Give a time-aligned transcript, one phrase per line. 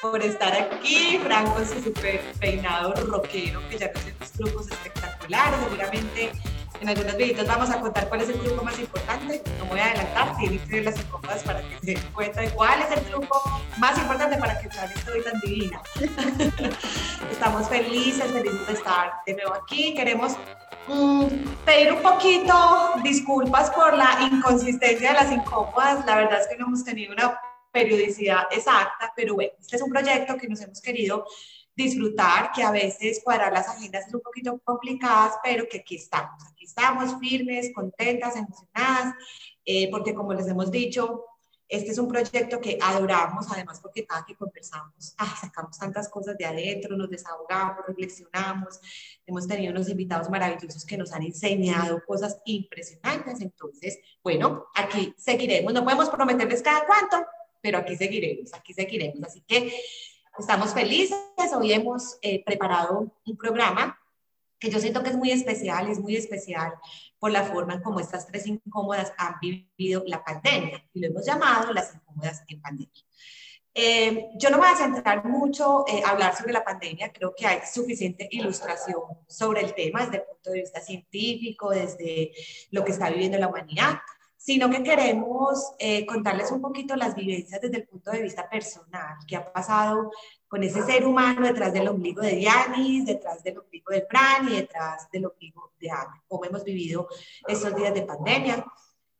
[0.00, 1.18] por estar aquí.
[1.22, 5.60] Franco, su súper peinado rockero, que ya nos unos trucos espectaculares.
[5.64, 6.32] Seguramente
[6.80, 9.42] en algunos videos vamos a contar cuál es el truco más importante.
[9.58, 12.50] No voy a adelantar, tienen que ver las incómodas para que se den cuenta de
[12.50, 15.80] cuál es el truco más importante para que vean estoy tan divina.
[17.30, 19.94] Estamos felices, felices de estar de nuevo aquí.
[19.94, 20.36] Queremos
[20.88, 21.26] Mm,
[21.64, 22.54] pedir un poquito
[23.04, 26.04] disculpas por la inconsistencia de las incómodas.
[26.06, 27.38] La verdad es que no hemos tenido una
[27.72, 31.24] periodicidad exacta, pero bueno, este es un proyecto que nos hemos querido
[31.74, 36.44] disfrutar, que a veces cuadrar las agendas es un poquito complicadas, pero que aquí estamos,
[36.50, 39.14] aquí estamos firmes, contentas, emocionadas,
[39.64, 41.24] eh, porque como les hemos dicho,
[41.72, 46.44] este es un proyecto que adoramos, además porque cada que conversamos, sacamos tantas cosas de
[46.44, 48.78] adentro, nos desahogamos, reflexionamos,
[49.26, 53.40] hemos tenido unos invitados maravillosos que nos han enseñado cosas impresionantes.
[53.40, 55.72] Entonces, bueno, aquí seguiremos.
[55.72, 57.24] No podemos prometerles cada cuánto,
[57.62, 59.22] pero aquí seguiremos, aquí seguiremos.
[59.22, 59.72] Así que
[60.38, 61.16] estamos felices.
[61.56, 63.98] Hoy hemos eh, preparado un programa
[64.58, 66.74] que yo siento que es muy especial, es muy especial
[67.18, 71.24] por la forma en cómo estas tres incómodas han vivido la pandemia y lo hemos
[71.24, 73.02] llamado las incómodas en pandemia.
[73.74, 77.46] Eh, yo no voy a centrar mucho en eh, hablar sobre la pandemia, creo que
[77.46, 82.32] hay suficiente ilustración sobre el tema desde el punto de vista científico, desde
[82.70, 83.98] lo que está viviendo la humanidad,
[84.42, 89.16] sino que queremos eh, contarles un poquito las vivencias desde el punto de vista personal,
[89.24, 90.10] qué ha pasado
[90.48, 94.56] con ese ser humano detrás del ombligo de Dianis, detrás del ombligo de Fran y
[94.56, 97.06] detrás del ombligo de Ana, cómo hemos vivido
[97.46, 98.66] estos días de pandemia,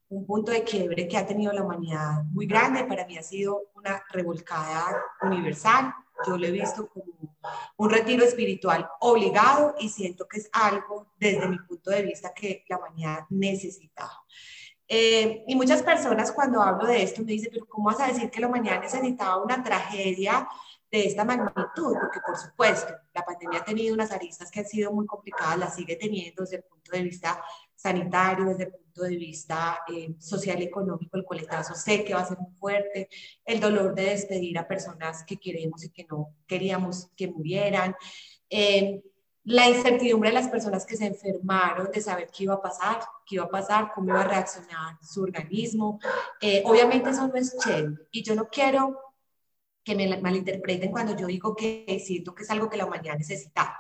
[0.08, 3.70] un punto de quiebre que ha tenido la humanidad muy grande, para mí ha sido
[3.76, 5.94] una revolcada universal,
[6.26, 7.38] yo lo he visto como
[7.76, 12.64] un retiro espiritual obligado y siento que es algo desde mi punto de vista que
[12.68, 14.24] la humanidad necesitaba.
[14.94, 18.30] Eh, y muchas personas cuando hablo de esto me dicen, pero ¿cómo vas a decir
[18.30, 20.46] que la humanidad necesitaba una tragedia
[20.90, 24.92] de esta magnitud, porque por supuesto la pandemia ha tenido unas aristas que han sido
[24.92, 27.42] muy complicadas, las sigue teniendo desde el punto de vista
[27.74, 32.20] sanitario, desde el punto de vista eh, social y económico, el coletazo sé que va
[32.20, 33.08] a ser muy fuerte,
[33.46, 37.96] el dolor de despedir a personas que queremos y que no queríamos que murieran,
[38.50, 39.02] eh,
[39.44, 43.36] la incertidumbre de las personas que se enfermaron, de saber qué iba a pasar, qué
[43.36, 45.98] iba a pasar, cómo iba a reaccionar su organismo.
[46.40, 48.98] Eh, obviamente eso no es chévere y yo no quiero
[49.82, 53.76] que me malinterpreten cuando yo digo que siento que es algo que la humanidad necesitaba.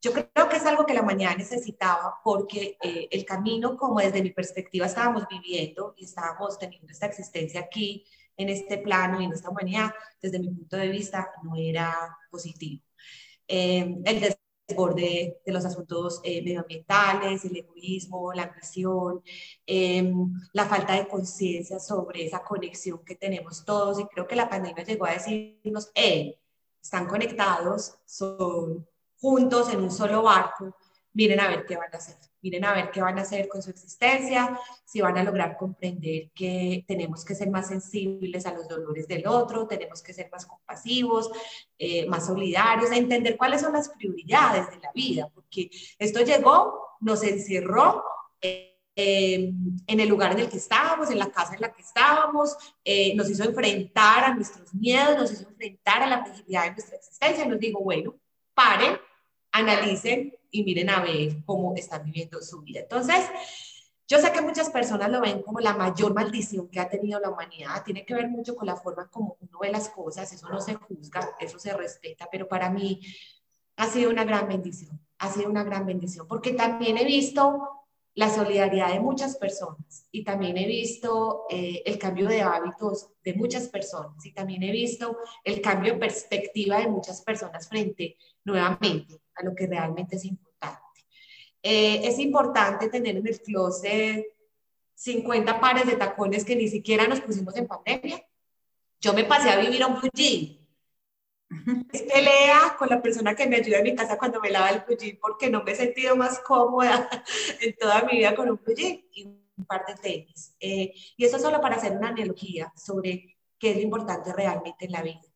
[0.00, 4.22] Yo creo que es algo que la humanidad necesitaba porque eh, el camino, como desde
[4.22, 8.06] mi perspectiva estábamos viviendo y estábamos teniendo esta existencia aquí,
[8.36, 9.92] en este plano y en esta humanidad,
[10.22, 12.82] desde mi punto de vista, no era positivo.
[13.46, 14.20] Eh, el
[14.70, 19.22] desborde de los asuntos eh, medioambientales, el egoísmo, la ambición,
[19.66, 24.00] em, la falta de conciencia sobre esa conexión que tenemos todos.
[24.00, 26.36] Y creo que la pandemia llegó a decirnos, hey,
[26.82, 28.86] están conectados, son
[29.20, 30.74] juntos en un solo barco,
[31.12, 33.62] miren a ver qué van a hacer miren a ver qué van a hacer con
[33.62, 38.68] su existencia, si van a lograr comprender que tenemos que ser más sensibles a los
[38.68, 41.30] dolores del otro, tenemos que ser más compasivos,
[41.78, 47.22] eh, más solidarios, entender cuáles son las prioridades de la vida, porque esto llegó, nos
[47.22, 48.04] encerró.
[48.96, 52.54] en el lugar en el que estábamos, en la casa en la que estábamos,
[52.84, 56.96] eh, nos hizo enfrentar a nuestros miedos, nos hizo enfrentar a la fragilidad de nuestra
[56.96, 57.46] existencia.
[57.46, 58.14] Nos digo, bueno,
[58.52, 58.98] paren,
[59.52, 62.80] analicen y miren a ver cómo están viviendo su vida.
[62.80, 63.24] Entonces,
[64.10, 67.30] yo sé que muchas personas lo ven como la mayor maldición que ha tenido la
[67.30, 67.84] humanidad.
[67.84, 70.32] Tiene que ver mucho con la forma como uno ve las cosas.
[70.32, 72.28] Eso no se juzga, eso se respeta.
[72.30, 73.00] Pero para mí
[73.76, 75.00] ha sido una gran bendición.
[75.18, 77.80] Ha sido una gran bendición porque también he visto
[78.14, 83.34] la solidaridad de muchas personas y también he visto eh, el cambio de hábitos de
[83.34, 89.20] muchas personas y también he visto el cambio de perspectiva de muchas personas frente nuevamente
[89.34, 90.80] a lo que realmente es importante.
[91.62, 94.26] Eh, es importante tener en el closet
[94.94, 98.22] 50 pares de tacones que ni siquiera nos pusimos en pandemia.
[99.00, 100.58] Yo me pasé a vivir a un blue jean.
[101.92, 104.80] Es pelea con la persona que me ayuda en mi casa cuando me lava el
[104.80, 107.08] blue jean porque no me he sentido más cómoda
[107.60, 110.54] en toda mi vida con un blue jean y un par de tenis.
[110.60, 114.92] Eh, y eso solo para hacer una analogía sobre qué es lo importante realmente en
[114.92, 115.29] la vida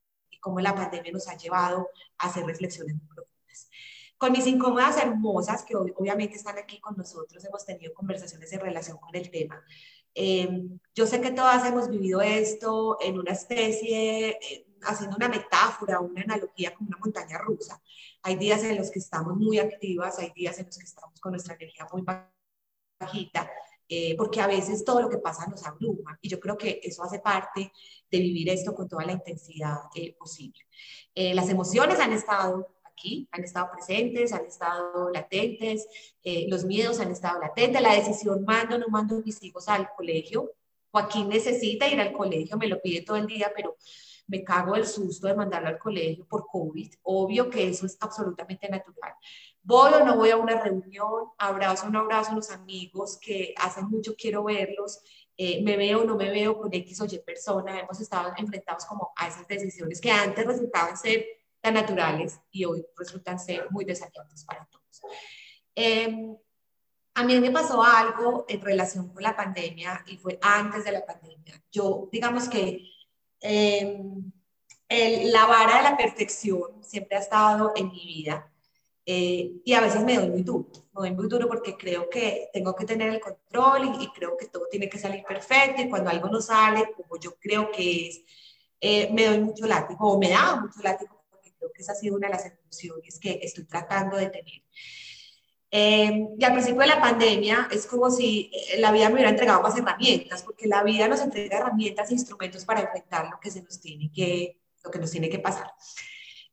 [0.45, 1.89] cómo la pandemia nos ha llevado
[2.19, 3.35] a hacer reflexiones muy profundas
[4.17, 8.97] con mis incómodas hermosas, que obviamente están aquí con nosotros, hemos tenido conversaciones en relación
[8.99, 9.63] con el tema.
[10.15, 16.01] Em, yo sé que todas hemos vivido esto en una especie, eh, haciendo una metáfora,
[16.01, 17.83] una analogía con una montaña rusa.
[18.23, 21.33] Hay días en los que estamos muy activas, hay días en los que estamos con
[21.33, 22.03] nuestra energía muy
[23.01, 23.51] bajita,
[23.89, 27.03] eh, porque a veces todo lo que pasa nos abruma y yo creo que eso
[27.03, 27.71] hace parte
[28.11, 30.61] de vivir esto con toda la intensidad eh, posible.
[31.15, 35.87] Eh, las emociones han estado aquí, han estado presentes, han estado latentes,
[36.49, 39.89] los miedos han estado latentes, la decisión mando o no mando a mis hijos al
[39.97, 40.53] colegio.
[40.91, 43.77] Joaquín necesita ir al colegio, me lo pide todo el día, pero
[44.27, 46.95] me cago el susto de mandarlo al colegio por COVID.
[47.03, 49.13] Obvio que eso es absolutamente natural.
[49.65, 53.83] Voy o no voy a una reunión, abrazo un abrazo a los amigos que hace
[53.83, 55.01] mucho quiero verlos,
[55.37, 58.85] eh, me veo o no me veo con X o Y persona, hemos estado enfrentados
[58.85, 61.25] como a esas decisiones que antes resultaban ser
[61.61, 65.01] tan naturales y hoy resultan ser muy desafiantes para todos.
[65.75, 66.37] Em,
[67.15, 71.05] a mí me pasó algo en relación con la pandemia y fue antes de la
[71.05, 71.61] pandemia.
[71.73, 72.95] Yo, digamos que
[73.45, 74.33] Em,
[74.89, 78.51] la vara de la perfección siempre ha estado en mi vida
[79.07, 82.49] eh, y a veces me doy muy duro, me doy muy duro porque creo que
[82.53, 86.11] tengo que tener el control y, creo que todo tiene que salir perfecto y cuando
[86.11, 88.23] algo no sale como yo creo que es,
[88.81, 91.97] eh, me doy mucho látigo o me da mucho látigo porque creo que esa ha
[91.97, 94.63] sido una de las emociones que estoy tratando de tener.
[95.77, 99.31] Eh, y al principio de la pandemia es como si eh, la vida me hubiera
[99.31, 103.51] entregado más herramientas, porque la vida nos entrega herramientas e instrumentos para enfrentar lo que,
[103.51, 105.73] se nos tiene que, lo que nos tiene que pasar.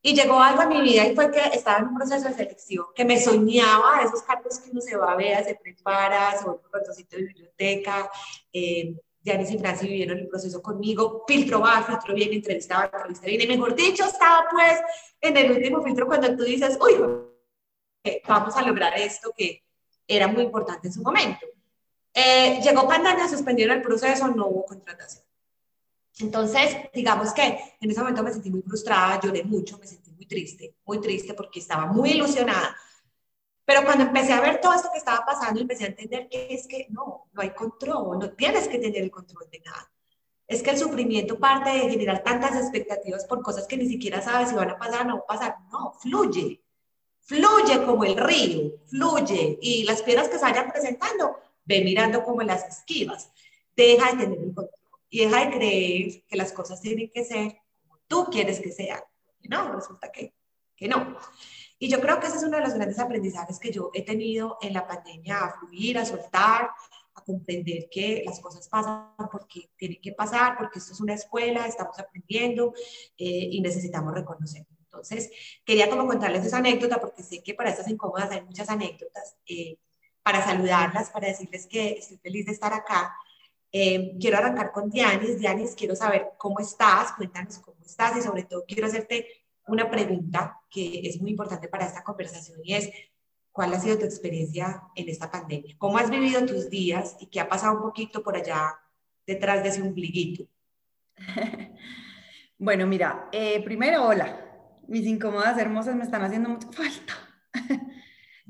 [0.01, 2.85] Y llegó algo a mi vida y fue que estaba en un proceso de selección,
[2.95, 6.53] que me soñaba esos cargos que uno se va a ver, se prepara, se va
[6.53, 8.09] un ratoncito de biblioteca.
[8.51, 13.45] Eh, Janice y Franci vivieron el proceso conmigo, filtro va, filtro viene, entrevistaba, entrevista viene.
[13.45, 14.79] Mejor dicho, estaba pues
[15.21, 16.95] en el último filtro cuando tú dices, uy,
[18.27, 19.63] vamos a lograr esto que
[20.07, 21.45] era muy importante en su momento.
[22.13, 25.23] Eh, llegó pandemia, suspendieron el proceso, no hubo contratación.
[26.21, 30.25] Entonces, digamos que en ese momento me sentí muy frustrada, lloré mucho, me sentí muy
[30.25, 32.75] triste, muy triste porque estaba muy ilusionada.
[33.65, 36.67] Pero cuando empecé a ver todo esto que estaba pasando, empecé a entender que es
[36.67, 39.91] que no, no hay control, no tienes que tener el control de nada.
[40.47, 44.49] Es que el sufrimiento parte de generar tantas expectativas por cosas que ni siquiera sabes
[44.49, 45.57] si van a pasar o no pasar.
[45.71, 46.61] No, fluye
[47.31, 52.41] fluye como el río, fluye, y las piedras que se vayan presentando, ve mirando como
[52.41, 53.31] las esquivas,
[53.75, 54.80] deja de tener un control
[55.11, 59.01] y deja de creer que las cosas tienen que ser como tú quieres que sean.
[59.43, 60.33] No, resulta que,
[60.75, 61.17] que no.
[61.77, 64.57] Y yo creo que ese es uno de los grandes aprendizajes que yo he tenido
[64.61, 66.69] en la pandemia, a fluir, a soltar,
[67.13, 71.65] a comprender que las cosas pasan porque tienen que pasar, porque esto es una escuela,
[71.65, 72.73] estamos aprendiendo
[73.17, 74.77] eh, y necesitamos reconocerlo.
[74.79, 75.29] Entonces,
[75.65, 79.77] quería como contarles esa anécdota porque sé que para estas incómodas hay muchas anécdotas, eh,
[80.23, 83.13] para saludarlas, para decirles que estoy feliz de estar acá.
[83.71, 85.39] Eh, quiero arrancar con Dianis.
[85.39, 89.27] Dianis, quiero saber cómo estás, cuéntanos cómo estás y sobre todo quiero hacerte
[89.67, 92.89] una pregunta que es muy importante para esta conversación y es,
[93.51, 95.75] ¿cuál ha sido tu experiencia en esta pandemia?
[95.77, 98.79] ¿Cómo has vivido tus días y qué ha pasado un poquito por allá
[99.25, 100.45] detrás de ese ombliguito?
[102.63, 104.39] Bueno, mira, eh, primero, hola,
[104.87, 107.13] mis incómodas hermosas me están haciendo mucha falta.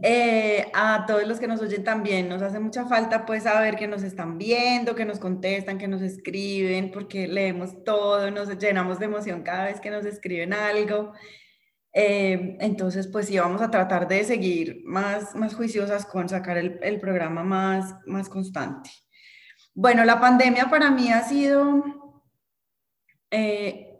[0.03, 3.87] Eh, a todos los que nos oyen también nos hace mucha falta pues saber que
[3.87, 9.05] nos están viendo, que nos contestan, que nos escriben, porque leemos todo, nos llenamos de
[9.05, 11.13] emoción cada vez que nos escriben algo.
[11.93, 16.99] Eh, entonces, pues sí, vamos a tratar de seguir más, más juiciosas con sacar el,
[16.99, 18.89] programa más, más constante.
[19.73, 21.83] Bueno, la pandemia para mí ha sido
[23.29, 23.91] eh,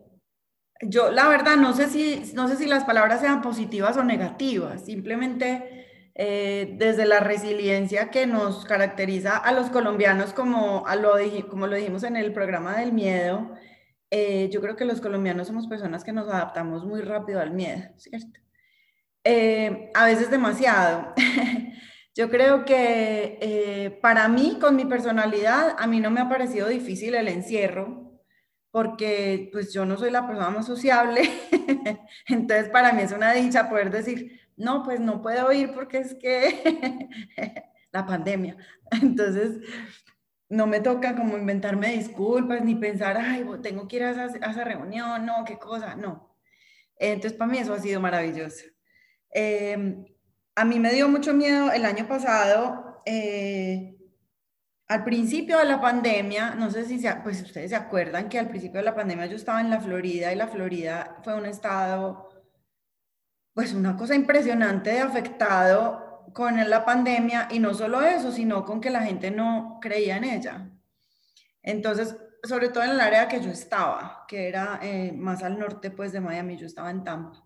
[0.81, 4.85] yo la verdad no sé si, no sé si las palabras sean positivas o negativas,
[4.85, 5.81] simplemente
[6.15, 11.13] eh, desde la resiliencia que nos caracteriza a los colombianos, como, a lo,
[11.49, 13.51] como lo dijimos en el programa del miedo,
[14.09, 17.81] eh, yo creo que los colombianos somos personas que nos adaptamos muy rápido al miedo,
[17.97, 18.39] ¿cierto?
[19.23, 21.13] Eh, a veces demasiado.
[22.15, 27.15] yo creo que para mí, con mi personalidad, a mí no me ha parecido difícil
[27.15, 28.11] el encierro,
[28.71, 31.21] porque pues yo no soy la persona más sociable,
[32.27, 36.15] entonces para mí es una dicha poder decir, no, pues no puedo ir porque es
[36.15, 37.09] que
[37.91, 38.57] la pandemia.
[38.91, 39.59] Entonces,
[40.49, 45.25] no me toca como inventarme disculpas ni pensar, ay, tengo que ir a esa, reunión,
[45.25, 46.37] no, qué cosa, no.
[46.97, 48.65] Entonces, para mí eso ha sido maravilloso.
[49.29, 50.05] Em,
[50.55, 53.01] a mí me dio mucho miedo el año pasado.
[53.05, 53.97] Eh,
[54.89, 58.79] al principio de la pandemia, no sé si pues ustedes se acuerdan que al principio
[58.79, 62.29] de la pandemia yo estaba en la Florida y la Florida fue un estado,
[63.53, 68.79] pues una cosa impresionante de afectado con la pandemia y no solo eso, sino con
[68.79, 70.69] que la gente no creía en ella.
[71.61, 75.91] Entonces, sobre todo en el área que yo estaba, que era eh, más al norte
[75.91, 77.43] pues de Miami, yo estaba en Tampa.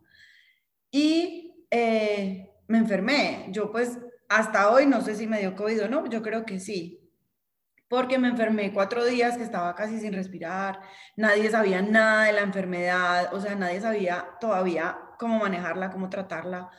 [0.92, 3.48] Y eh, me enfermé.
[3.50, 3.98] Yo pues
[4.30, 7.06] hasta hoy no sé si me dio COVID o no, yo creo que sí
[7.88, 10.82] porque me enfermé cuatro días que estaba casi sin respirar,
[11.16, 16.70] nadie sabía nada de la enfermedad, o sea, nadie sabía todavía cómo manejarla, cómo tratarla.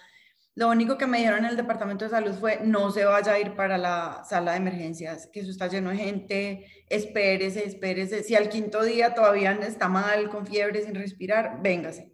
[0.54, 3.38] Lo único que me dijeron en el departamento de salud fue no se vaya a
[3.38, 8.22] ir para la sala de emergencias, que eso está lleno de gente, espérese, espérese.
[8.22, 12.10] Si al quinto día todavía está mal, con fiebre, sin respirar, véngase.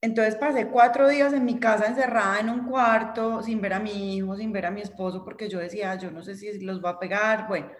[0.00, 4.16] Entonces pasé cuatro días en mi casa encerrada en un cuarto, sin ver a mi
[4.16, 6.90] hijo, sin ver a mi esposo, porque yo decía, yo no sé si los va
[6.90, 7.46] a pegar.
[7.48, 7.70] Bueno,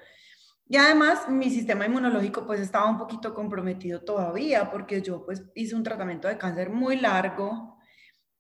[0.68, 5.74] y además mi sistema inmunológico pues estaba un poquito comprometido todavía, porque yo pues hice
[5.74, 7.78] un tratamiento de cáncer muy largo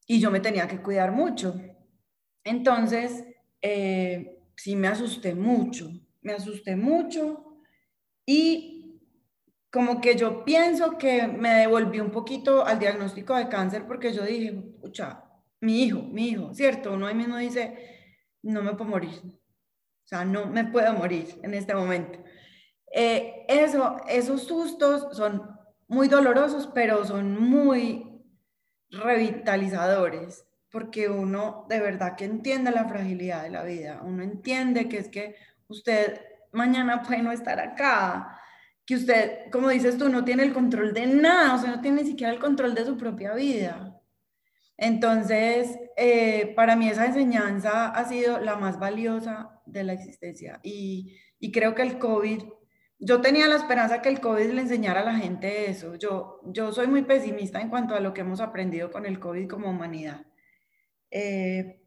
[0.06, 1.58] y yo me tenía que cuidar mucho.
[2.44, 3.24] Entonces,
[3.62, 7.62] eh, sí me asusté mucho, me asusté mucho
[8.26, 9.00] y
[9.70, 14.24] como que yo pienso que me devolví un poquito al diagnóstico de cáncer porque yo
[14.24, 15.24] dije, pucha,
[15.60, 16.92] mi hijo, mi hijo, ¿cierto?
[16.92, 17.74] Uno ahí mismo dice,
[18.42, 19.20] no me puedo morir,
[20.08, 22.18] o sea, no me puedo morir en este momento.
[22.90, 25.42] Eh, eso, esos sustos son
[25.86, 28.24] muy dolorosos, pero son muy
[28.88, 34.96] revitalizadores, porque uno de verdad que entiende la fragilidad de la vida, uno entiende que
[34.96, 35.36] es que
[35.66, 36.22] usted
[36.52, 38.40] mañana puede no estar acá,
[38.86, 42.00] que usted, como dices tú, no tiene el control de nada, o sea, no tiene
[42.00, 43.94] ni siquiera el control de su propia vida.
[44.78, 51.16] Entonces, eh, para mí esa enseñanza ha sido la más valiosa de la existencia y,
[51.38, 52.42] y creo que el COVID
[53.00, 55.94] yo tenía la esperanza que el COVID le enseñara a la gente eso.
[55.94, 59.48] Yo, yo soy muy pesimista en cuanto a lo que hemos aprendido con el COVID
[59.48, 60.26] como humanidad.
[61.10, 61.80] Eh,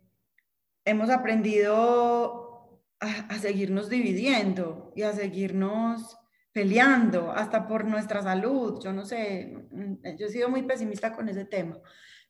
[0.85, 6.17] hemos aprendido a, seguirnos dividiendo y a seguirnos
[6.53, 8.81] peleando hasta por nuestra salud.
[8.81, 11.77] Yo no sé, mm, yo he sido muy pesimista con ese tema,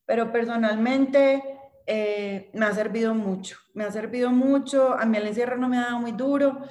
[0.05, 4.93] pero personalmente eh, me ha servido mucho, me ha servido mucho.
[4.93, 6.61] A mí el encierro no me ha dado muy duro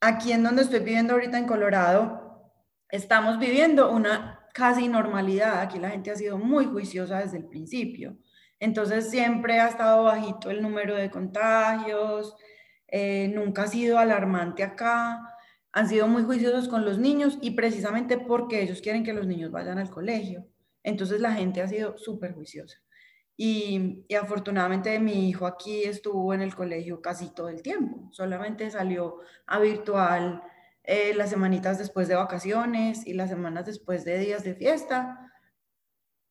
[0.00, 2.52] aquí en donde estoy viviendo ahorita en Colorado,
[2.88, 5.60] estamos viviendo una casi normalidad.
[5.60, 8.16] Aquí la gente ha sido muy juiciosa desde el principio.
[8.58, 12.34] Entonces siempre ha estado bajito el número de contagios,
[12.88, 15.20] eh, nunca ha sido alarmante acá.
[15.72, 19.52] Han sido muy juiciosos con los niños y precisamente porque ellos quieren que los niños
[19.52, 20.46] vayan al colegio.
[20.82, 22.78] Entonces la gente ha sido súper juiciosa.
[23.42, 29.20] Y, afortunadamente mi hijo aquí estuvo en el colegio casi todo el tiempo, solamente salió
[29.46, 30.42] a virtual
[30.84, 35.32] eh, las semanitas después de vacaciones y las semanas después de días de fiesta,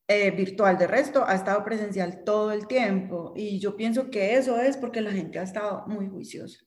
[0.08, 4.60] eh, virtual de resto, ha estado presencial todo el tiempo y yo pienso que eso
[4.60, 6.60] es porque la gente ha estado muy juiciosa.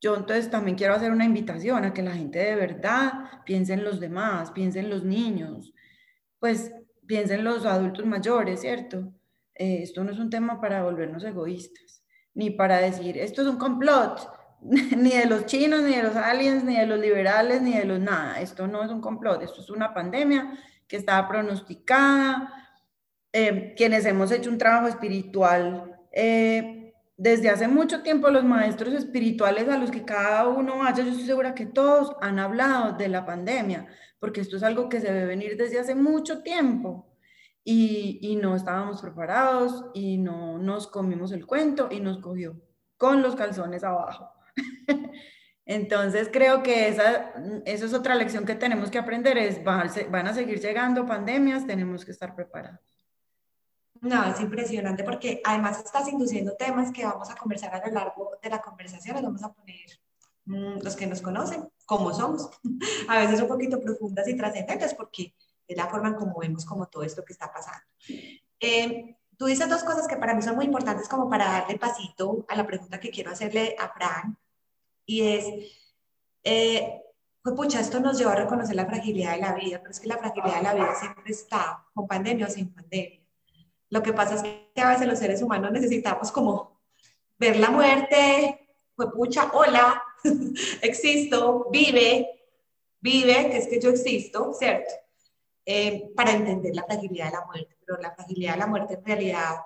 [0.00, 3.82] Yo entonces también quiero hacer una invitación a que la gente de verdad piense en
[3.82, 5.74] los demás, piense en los niños,
[6.38, 6.72] pues
[7.04, 9.12] piense en los adultos mayores, ¿cierto?
[9.58, 12.02] Eh, esto no es un tema para volvernos egoístas,
[12.34, 16.64] ni para decir, esto es un complot, ni de los chinos, ni de los aliens,
[16.64, 18.40] ni de los liberales, ni de los nada.
[18.40, 22.52] Esto no es un complot, esto es una pandemia que estaba pronosticada.
[23.32, 29.68] Eh, quienes hemos hecho un trabajo espiritual eh, desde hace mucho tiempo, los maestros espirituales
[29.68, 33.24] a los que cada uno vaya, yo estoy segura que todos han hablado de la
[33.26, 33.86] pandemia,
[34.18, 37.06] porque esto es algo que se debe venir desde hace mucho tiempo
[37.68, 42.54] y, no estábamos preparados y no nos comimos el cuento y nos cogió
[42.96, 44.30] con los calzones abajo.
[45.66, 47.32] Entonces creo que esa,
[47.64, 51.66] esa es otra lección que tenemos que aprender, es van, van a seguir llegando pandemias,
[51.66, 52.78] tenemos que estar preparados.
[54.00, 58.30] No, es impresionante porque además estás induciendo temas que vamos a conversar a lo largo
[58.40, 59.90] de la conversación, vamos a poner
[60.44, 62.48] mm, los que nos conocen, cómo somos,
[63.08, 65.34] a veces un poquito profundas y trascendentes porque
[65.66, 67.84] es la forma en cómo vemos como todo esto que está pasando.
[68.60, 72.44] Eh, tú dices dos cosas que para mí son muy importantes como para darle pasito
[72.48, 74.38] a la pregunta que quiero hacerle a Fran,
[75.06, 75.46] y es,
[76.42, 77.02] eh,
[77.42, 80.08] pues pucha, esto nos lleva a reconocer la fragilidad de la vida, pero es que
[80.08, 83.20] la fragilidad de la vida siempre está, con pandemia o sin pandemia.
[83.88, 86.80] Lo que pasa es que a veces los seres humanos necesitamos como
[87.38, 90.02] ver la muerte, pues pucha, hola,
[90.82, 92.28] existo, vive,
[93.00, 94.92] vive, que es que yo existo, ¿cierto?
[95.68, 99.04] Eh, para entender la fragilidad de la muerte, pero la fragilidad de la muerte en
[99.04, 99.56] realidad,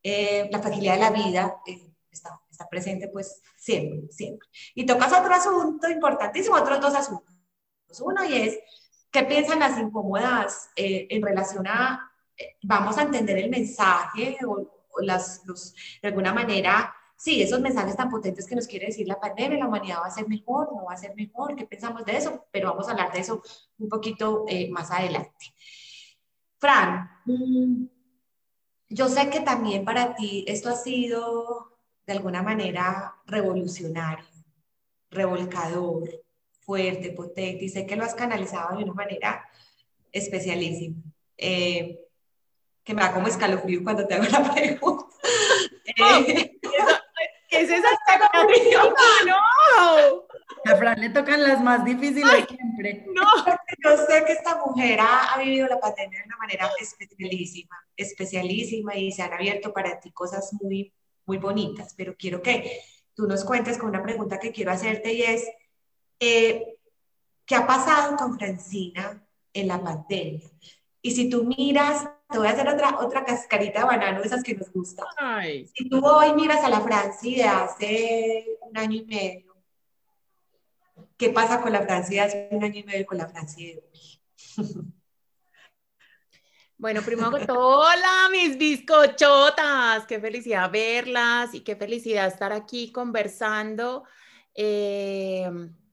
[0.00, 2.38] eh, la fragilidad de la vida eh, está,
[2.70, 4.48] presente pues siempre, siempre.
[4.76, 7.34] Y tocas otro asunto importantísimo, otros dos asuntos.
[8.00, 8.58] Uno y es,
[9.10, 12.08] ¿qué piensan las incómodas en relación a,
[12.62, 14.64] vamos a entender el mensaje o,
[15.00, 19.58] las, de alguna manera sí, esos mensajes tan potentes que nos quiere decir la pandemia,
[19.58, 22.46] la humanidad va a ser mejor, no va a ser mejor, ¿qué pensamos de eso?
[22.52, 23.42] Pero vamos a hablar de eso
[23.78, 25.52] un poquito eh, más adelante.
[26.58, 27.86] Fran, mm,
[28.90, 34.24] yo sé que también para ti esto ha sido de alguna manera revolucionario.
[35.10, 36.10] revolcador,
[36.60, 39.42] fuerte, potente, y sé que lo has canalizado de una manera
[40.12, 41.02] especialísima.
[41.36, 41.98] Eh,
[42.84, 45.06] que me da como escalofrío cuando te hago la pregunta.
[45.84, 46.58] Eh,
[47.60, 48.94] es esa expectativa?
[49.26, 50.24] No.
[50.64, 53.06] A Fran le tocan las más difíciles siempre.
[53.14, 53.24] No.
[53.84, 58.96] Yo sé que esta mujer ha, ha, vivido la pandemia de una manera especialísima, especialísima
[58.96, 60.92] y se han abierto para ti cosas muy,
[61.26, 62.80] muy bonitas, pero quiero que
[63.14, 65.44] tú nos cuentes con una pregunta que quiero hacerte y es,
[66.20, 66.78] eh,
[67.44, 70.48] ¿qué ha pasado con Francina en la pandemia?
[71.08, 74.54] Y si tú miras, te voy a hacer otra, otra cascarita de banano, esas que
[74.54, 75.06] nos gustan.
[75.74, 79.56] Si tú hoy miras a la Francia de hace un año y medio,
[81.16, 83.66] ¿qué pasa con la Francia de hace un año y medio y con la Francia
[83.68, 84.20] de hoy?
[86.80, 92.92] Bueno, primero que todo, hola mis bizcochotas, qué felicidad verlas y qué felicidad estar aquí
[92.92, 94.04] conversando.
[94.54, 95.50] Eh,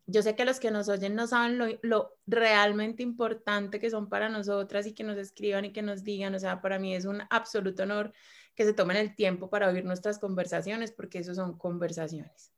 [0.07, 4.29] yo sé que los que nos oyen no saben lo, realmente importante que son para
[4.29, 7.21] nosotras y que nos escriban y que nos digan, o sea, para mí es un
[7.29, 8.13] absoluto honor
[8.53, 12.51] que se tomen el tiempo para oír nuestras conversaciones, porque eso son conversaciones.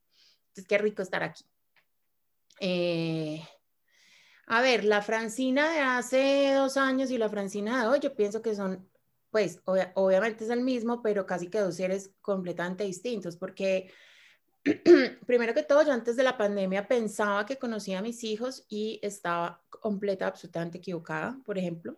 [0.48, 1.44] Entonces, qué rico estar aquí.
[2.60, 3.42] Eh,
[4.46, 8.42] a ver, la Francina de hace dos años y la Francina de hoy, yo pienso
[8.42, 8.88] que son,
[9.30, 13.90] pues, obviamente es el mismo, pero casi que dos seres completamente distintos, porque
[15.26, 18.98] primero que todo, yo antes de la pandemia pensaba que conocía a mis hijos y
[19.02, 21.96] estaba completa, absolutamente equivocada, por ejemplo,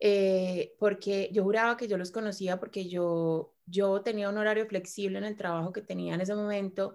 [0.00, 5.18] eh, porque yo juraba que yo los conocía porque yo, yo tenía un horario flexible
[5.18, 6.94] en el trabajo que tenía en ese momento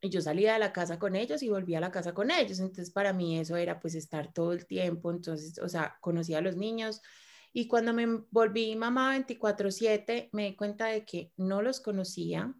[0.00, 2.60] y yo salía de la casa con ellos y volvía a la casa con ellos.
[2.60, 5.10] Entonces, para mí eso era pues estar todo el tiempo.
[5.10, 7.02] Entonces, o sea, conocía a los niños.
[7.52, 12.54] Y cuando me volví mamá 24/7, me di cuenta de que no los conocía.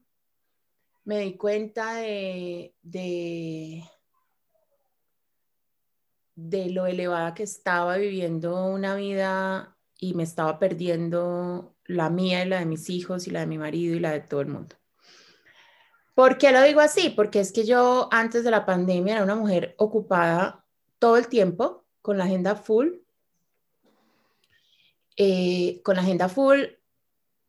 [1.06, 3.84] Me di cuenta de, de,
[6.70, 12.58] lo elevada que estaba viviendo una vida y me estaba perdiendo la mía y la
[12.58, 14.74] de mis hijos y la de mi marido y la de todo el mundo.
[16.16, 17.10] ¿Por qué lo digo así?
[17.10, 20.66] Porque es que yo antes de la pandemia era una mujer ocupada
[20.98, 22.88] todo el tiempo con la agenda full,
[25.16, 26.64] eh, con la agenda full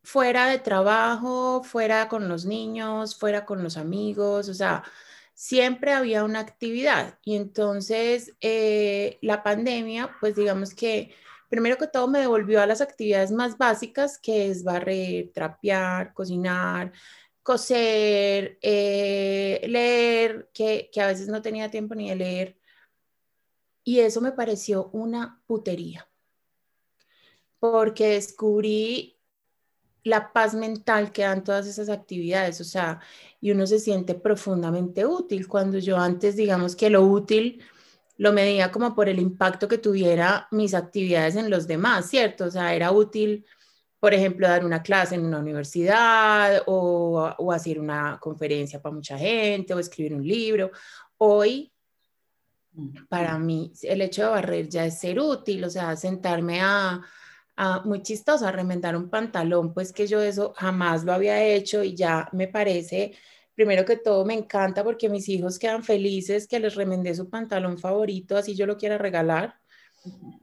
[0.07, 4.83] fuera de trabajo, fuera con los niños, fuera con los amigos, o sea,
[5.33, 7.19] siempre había una actividad.
[7.25, 11.13] Y entonces eh, la pandemia, pues digamos que
[11.49, 16.93] primero que todo me devolvió a las actividades más básicas, que es barrer, trapear, cocinar,
[17.43, 22.57] coser, eh, leer, que, que a veces no tenía tiempo ni de leer.
[23.83, 26.07] Y eso me pareció una putería,
[27.59, 29.16] porque descubrí
[30.07, 32.99] la paz mental que dan todas esas actividades, o sea,
[33.41, 37.63] y uno se siente profundamente útil cuando yo antes, digamos que lo útil
[38.17, 42.45] lo medía como por el impacto que tuviera mis actividades en los demás, ¿cierto?
[42.45, 43.45] O sea, era útil
[43.99, 49.17] por ejemplo, dar una clase en una universidad o, o, hacer una conferencia para mucha
[49.17, 50.71] gente o escribir un libro.
[51.17, 51.73] Hoy,
[53.09, 57.01] para mí, el hecho de barrer ya es ser útil, o sea, sentarme a,
[57.57, 61.83] a muy chistoso, a remendar un pantalón, pues que yo eso jamás lo había hecho
[61.83, 63.13] y ya me parece,
[63.55, 67.79] primero que todo, me encanta porque mis hijos quedan felices que les remendé su pantalón
[67.79, 69.55] favorito, así yo lo quiera regalar.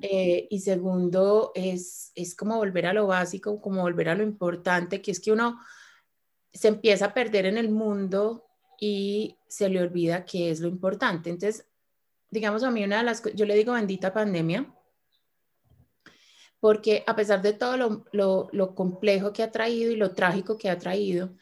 [0.01, 5.01] Eh, y segundo, es, es como volver a lo básico, como volver a lo importante,
[5.01, 5.61] que es que uno
[6.53, 8.45] se empieza a perder en el mundo
[8.81, 11.31] y se le olvida qué es lo importante.
[11.31, 11.67] Entonces,
[12.29, 14.75] digamos a mí una de las yo le digo bendita pandemia,
[16.65, 20.57] porque a pesar de todo lo, lo, lo, complejo que ha traído y lo trágico
[20.57, 21.37] que ha traído,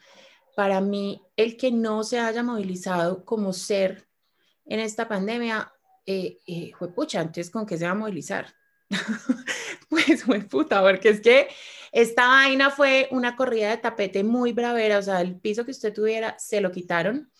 [0.53, 4.05] para mí el que no se haya movilizado como ser
[4.65, 5.71] en esta pandemia
[6.05, 8.53] eh, eh, pucha, entonces con qué se va a movilizar.
[9.89, 11.47] pues fue puta, porque es que
[11.93, 15.93] esta vaina fue una corrida de tapete muy bravera, o sea, el piso que usted
[15.93, 17.31] tuviera se lo quitaron,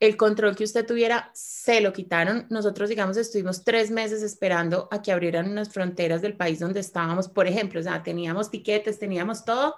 [0.00, 2.46] el control que usted tuviera se lo quitaron.
[2.50, 7.28] Nosotros, digamos, estuvimos tres meses esperando a que abrieran unas fronteras del país donde estábamos,
[7.28, 9.76] por ejemplo, o sea, teníamos tiquetes, teníamos todo,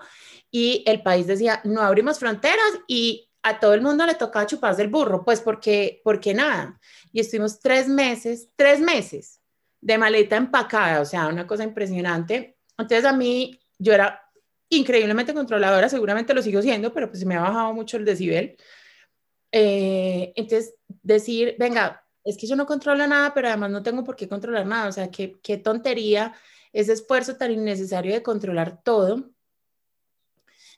[0.51, 4.83] y el país decía, no abrimos fronteras y a todo el mundo le tocaba chuparse
[4.83, 6.81] el burro, pues porque, porque nada
[7.17, 9.41] y estuvimos tres meses, tres meses
[9.81, 12.59] de maleta empacada, o sea, una cosa impresionante.
[12.77, 14.21] Entonces a mí, yo era
[14.69, 18.57] increíblemente controladora, seguramente lo sigo siendo, pero pues me ha bajado mucho el decibel.
[19.59, 24.15] Eh, entonces, decir, venga, es que yo no controlo nada, pero además no tengo por
[24.15, 26.35] qué controlar nada, o sea, qué, qué tontería
[26.75, 29.31] ese esfuerzo tan innecesario de controlar todo.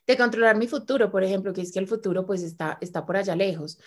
[0.07, 3.17] de controlar mi futuro, por ejemplo, que es que el futuro pues está, está por
[3.17, 3.79] allá lejos.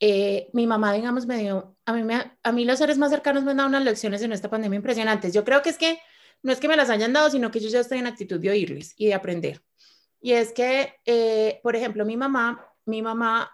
[0.00, 3.42] Eh, mi mamá, digamos, me dio, a mí, me, a mí los seres más cercanos
[3.42, 5.34] me han dado unas lecciones en esta pandemia impresionantes.
[5.34, 5.98] Yo creo que es que
[6.42, 8.50] no es que me las hayan dado, sino que yo ya estoy en actitud de
[8.50, 9.62] oírles y de aprender.
[10.20, 13.50] Y es que, eh, por ejemplo, mi mamá, mi mamá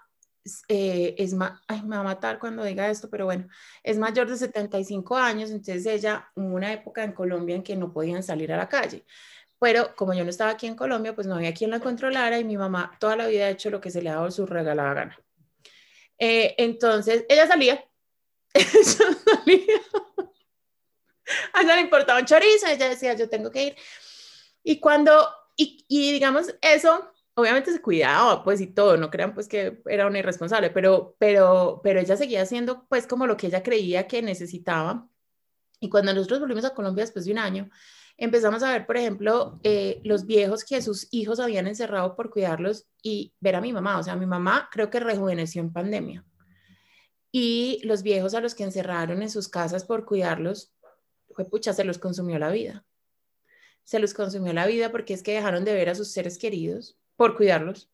[0.69, 1.35] eh, es
[1.69, 3.49] ay, me va a matar cuando diga esto, pero bueno,
[3.83, 7.93] es mayor de 75 años, entonces ella hubo una época en Colombia en que no
[7.93, 9.05] podían salir a la calle.
[9.61, 12.45] Pero como yo no estaba aquí en Colombia, pues no había quien la controlara y
[12.45, 14.95] mi mamá toda la vida ha hecho lo que se le ha dado su regalada
[14.95, 15.19] gana.
[16.19, 17.85] Eh, entonces, ella salía,
[18.55, 19.07] ella
[21.53, 23.77] a ella le importaba un chorizo, ella decía, yo tengo que ir.
[24.65, 29.83] Y cuando, y digamos, eso obviamente se cuidaba, pues y todo, no crean pues que
[29.87, 34.07] era una irresponsable, pero, pero, pero ella seguía haciendo pues como lo que ella creía
[34.07, 35.09] que necesitaba.
[35.81, 37.71] Y cuando nosotros volvimos a Colombia después de un año,
[38.17, 42.87] empezamos a ver, por ejemplo, eh, los viejos que sus hijos habían encerrado por cuidarlos
[43.03, 43.99] y ver a mi mamá.
[43.99, 46.25] O sea, mi mamá creo que rejuveneció en pandemia.
[47.33, 50.73] Y los viejos a los que encerraron en sus casas por cuidarlos,
[51.31, 52.85] fue pucha, se los consumió la vida.
[53.85, 56.99] Se los consumió la vida porque es que dejaron de ver a sus seres queridos
[57.23, 57.89] por cuidarlos.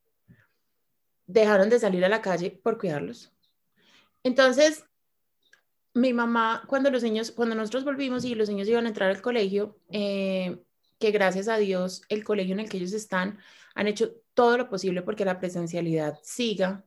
[1.27, 3.31] Dejaron de salir a la calle por cuidarlos.
[4.23, 4.87] Entonces,
[5.93, 9.21] mi mamá, cuando los niños, cuando nosotros volvimos y los niños iban a entrar al
[9.21, 10.65] colegio, eh,
[10.99, 13.39] que gracias a Dios el colegio en el que ellos están
[13.75, 16.87] han hecho todo lo posible porque la presencialidad siga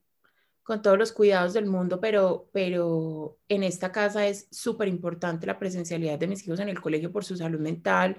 [0.63, 5.59] con todos los cuidados del mundo, pero, pero en esta casa es súper importante la
[5.59, 8.17] presencialidad de mis hijos en el colegio por su salud mental,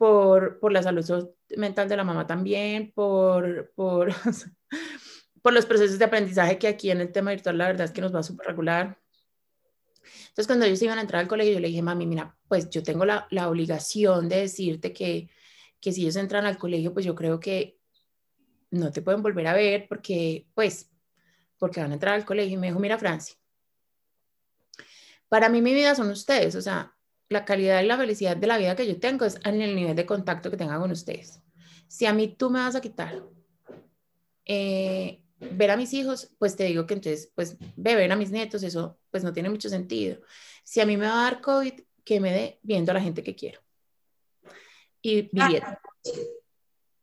[0.00, 4.10] por, por la salud mental de la mamá también, por, por,
[5.42, 8.00] por los procesos de aprendizaje que aquí en el tema virtual la verdad es que
[8.00, 8.98] nos va súper regular.
[10.28, 12.82] Entonces, cuando ellos iban a entrar al colegio, yo le dije, mami, mira, pues yo
[12.82, 15.28] tengo la, la obligación de decirte que,
[15.82, 17.78] que si ellos entran al colegio, pues yo creo que
[18.70, 20.90] no te pueden volver a ver porque, pues,
[21.58, 22.54] porque van a entrar al colegio.
[22.54, 23.36] Y me dijo, mira, Francia,
[25.28, 26.96] para mí mi vida son ustedes, o sea,
[27.30, 29.94] la calidad y la felicidad de la vida que yo tengo es en el nivel
[29.94, 31.40] de contacto que tenga con ustedes.
[31.86, 33.22] Si a mí tú me vas a quitar
[34.44, 38.64] eh, ver a mis hijos, pues te digo que entonces, pues ver a mis nietos,
[38.64, 40.20] eso pues no tiene mucho sentido.
[40.64, 43.22] Si a mí me va a dar COVID, que me dé viendo a la gente
[43.22, 43.60] que quiero.
[45.00, 45.78] Y viviendo.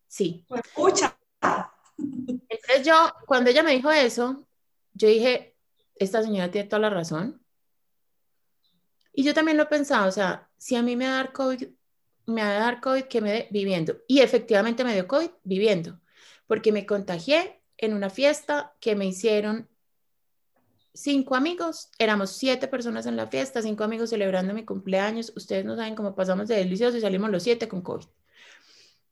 [0.07, 0.45] Sí.
[0.49, 1.17] Escucha.
[1.97, 4.45] Entonces yo, cuando ella me dijo eso,
[4.93, 5.55] yo dije,
[5.95, 7.41] esta señora tiene toda la razón.
[9.17, 11.33] Y yo también lo he pensado, o sea, si a mí me va a dar
[11.33, 11.67] COVID,
[12.27, 13.97] me va a dar COVID que me dé viviendo.
[14.07, 15.99] Y efectivamente me dio COVID viviendo,
[16.45, 19.67] porque me contagié en una fiesta que me hicieron
[20.93, 25.33] cinco amigos, éramos siete personas en la fiesta, cinco amigos celebrando mi cumpleaños.
[25.35, 28.05] Ustedes no saben cómo pasamos de delicioso y salimos los siete con COVID.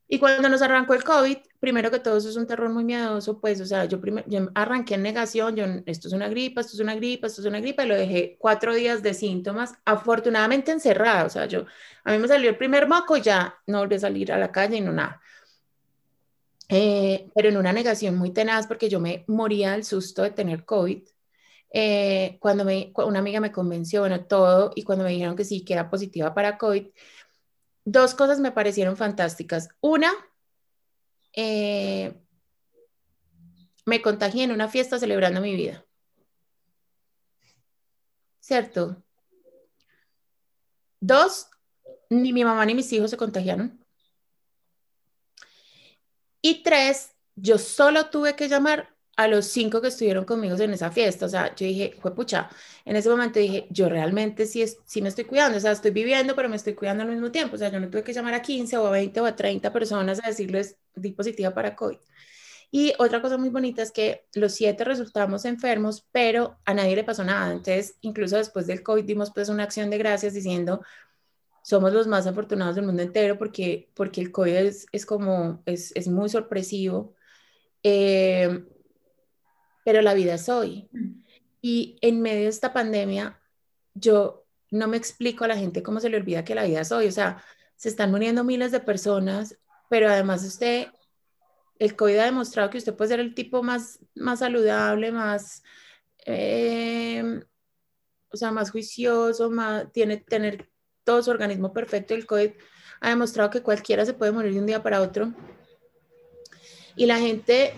[0.08, 3.40] Y cuando nos arrancó el COVID, primero que todo eso es un terror muy miedoso,
[3.40, 6.80] pues, o sea, yo, yo arranqué en negación, yo, esto es una gripa, esto es
[6.80, 11.24] una gripa, esto es una gripa, y lo dejé cuatro días de síntomas, afortunadamente encerrada,
[11.24, 11.66] o sea, yo,
[12.04, 14.52] a mí me salió el primer moco y ya no volví a salir a la
[14.52, 15.20] calle y no nada.
[16.68, 20.64] Eh, pero en una negación muy tenaz porque yo me moría del susto de tener
[20.64, 21.02] COVID.
[21.72, 25.64] Eh, cuando me, una amiga me convenció, bueno, todo, y cuando me dijeron que sí,
[25.64, 26.88] que era positiva para COVID,
[27.86, 29.68] dos cosas me parecieron fantásticas.
[29.80, 30.12] Una,
[31.32, 32.20] eh,
[33.86, 35.86] me contagié en una fiesta celebrando mi vida.
[38.40, 39.02] ¿Cierto?
[41.00, 41.48] Dos,
[42.10, 43.84] ni mi mamá ni mis hijos se contagiaron.
[46.42, 50.90] Y tres, yo solo tuve que llamar a los cinco que estuvieron conmigo en esa
[50.90, 51.26] fiesta.
[51.26, 52.50] O sea, yo dije, pucha.
[52.84, 55.56] En ese momento dije, yo realmente sí, es, sí me estoy cuidando.
[55.58, 57.56] O sea, estoy viviendo, pero me estoy cuidando al mismo tiempo.
[57.56, 59.72] O sea, yo no tuve que llamar a 15 o a 20 o a 30
[59.72, 61.98] personas a decirles, di positiva para COVID.
[62.70, 67.04] Y otra cosa muy bonita es que los siete resultamos enfermos, pero a nadie le
[67.04, 67.52] pasó nada.
[67.52, 70.82] Entonces, incluso después del COVID dimos pues una acción de gracias diciendo,
[71.62, 75.92] somos los más afortunados del mundo entero porque, porque el COVID es, es como, es,
[75.96, 77.14] es muy sorpresivo.
[77.82, 78.64] Eh,
[79.86, 80.88] pero la vida es hoy.
[80.90, 81.22] Mm.
[81.62, 83.40] Y en medio de esta pandemia,
[83.94, 86.90] yo no me explico a la gente cómo se le olvida que la vida es
[86.90, 87.06] hoy.
[87.06, 87.40] O sea,
[87.76, 89.56] se están muriendo miles de personas,
[89.88, 90.88] pero además usted,
[91.78, 95.62] el COVID ha demostrado que usted puede ser el tipo más, más saludable, más,
[96.24, 97.22] eh,
[98.32, 100.68] o sea, más juicioso, más, tiene tener
[101.04, 102.12] todo su organismo perfecto.
[102.12, 102.50] El COVID
[103.02, 105.32] ha demostrado que cualquiera se puede morir de un día para otro.
[106.96, 107.72] Y la gente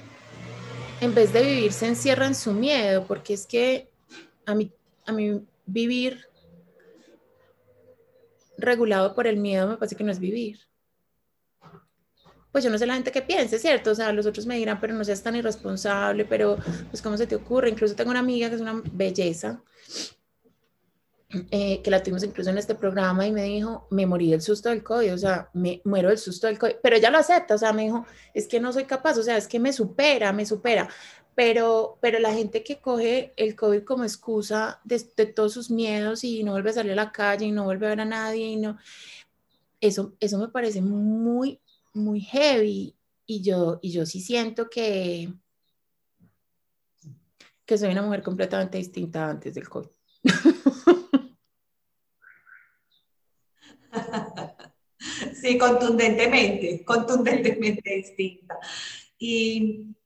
[1.01, 3.89] en vez de vivir se encierra en su miedo, porque es que
[4.47, 4.73] a mí,
[5.07, 6.27] a mí vivir
[8.57, 10.59] regulado por el miedo me parece que no es vivir.
[12.51, 13.93] pues yo no sé la gente que piense, ¿cierto?
[13.93, 16.57] O sea, los otros me dirán, pero no seas tan irresponsable, pero
[16.91, 17.71] pues cómo se te ocurre.
[17.71, 19.63] Incluso tengo una amiga que es una belleza,
[21.51, 24.71] eh, que la tuvimos incluso en este programa y me dijo, me morí del susto
[24.71, 27.59] del COVID, o sea, me muero del susto del COVID, pero ella lo acepta, o
[27.59, 30.47] sea, me dijo, es que no soy capaz, o sea, es que me supera, me
[30.47, 30.89] supera,
[31.35, 36.25] pero, pero la gente que coge el COVID como excusa de, de todos sus miedos
[36.25, 38.47] y no vuelve a salir a la calle y no vuelve a ver a nadie
[38.47, 38.79] y no,
[39.81, 41.61] eso, eso me parece muy,
[41.93, 42.95] muy heavy.
[43.27, 45.33] Y yo, y yo sí siento que,
[47.67, 49.89] que soy una mujer completamente distinta antes del COVID.
[55.49, 58.59] Sí, contundentemente, contundentemente distinta.
[59.19, 59.97] Y,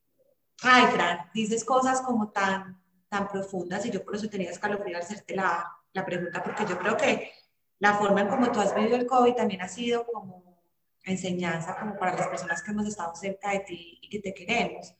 [0.62, 5.02] ay, Fran, dices cosas como tan, tan profundas y yo por eso tenía escalofrío al
[5.02, 7.32] hacerte la, la pregunta, porque yo creo que
[7.80, 10.62] la forma en como tú has vivido el COVID también ha sido como
[11.02, 14.94] enseñanza como para las personas que hemos estado cerca de ti y que te queremos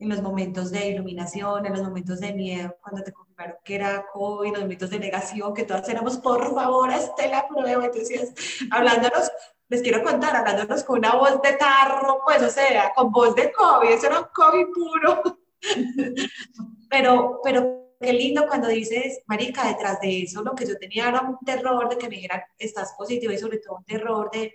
[0.00, 4.06] en los momentos de iluminación, en los momentos de miedo, cuando te confirmaron que era
[4.12, 7.84] COVID, en los momentos de negación, que todas éramos, por favor, esté la prueba.
[7.84, 8.34] Entonces,
[8.72, 9.30] hablándonos,
[9.68, 13.52] les quiero contar, hablándonos con una voz de tarro, pues, o sea, con voz de
[13.52, 15.22] COVID, eso era un COVID puro.
[16.90, 21.20] pero, pero qué lindo cuando dices, Marica, detrás de eso lo que yo tenía era
[21.20, 24.54] un terror de que me dijeran, estás positivo y sobre todo un terror de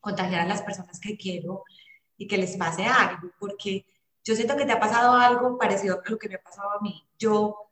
[0.00, 1.64] contagiar a las personas que quiero
[2.16, 3.84] y que les pase algo, porque
[4.24, 6.80] yo siento que te ha pasado algo parecido a lo que me ha pasado a
[6.80, 7.06] mí.
[7.18, 7.70] Yo,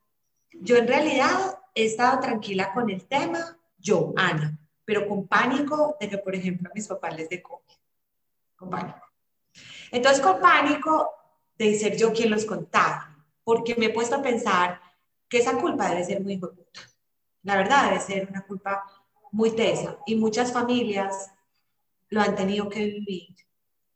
[0.52, 6.08] yo en realidad he estado tranquila con el tema, yo, Ana, pero con pánico de
[6.08, 7.42] que, por ejemplo, a mis papás les dé.
[7.42, 9.02] Con pánico.
[9.90, 11.10] Entonces, con pánico
[11.58, 14.80] de ser yo quien los contagie, porque me he puesto a pensar
[15.28, 16.80] que esa culpa debe ser muy importante.
[17.42, 18.82] La verdad, debe ser una culpa
[19.32, 19.98] muy tesa.
[20.06, 21.30] Y muchas familias
[22.08, 23.36] lo han tenido que vivir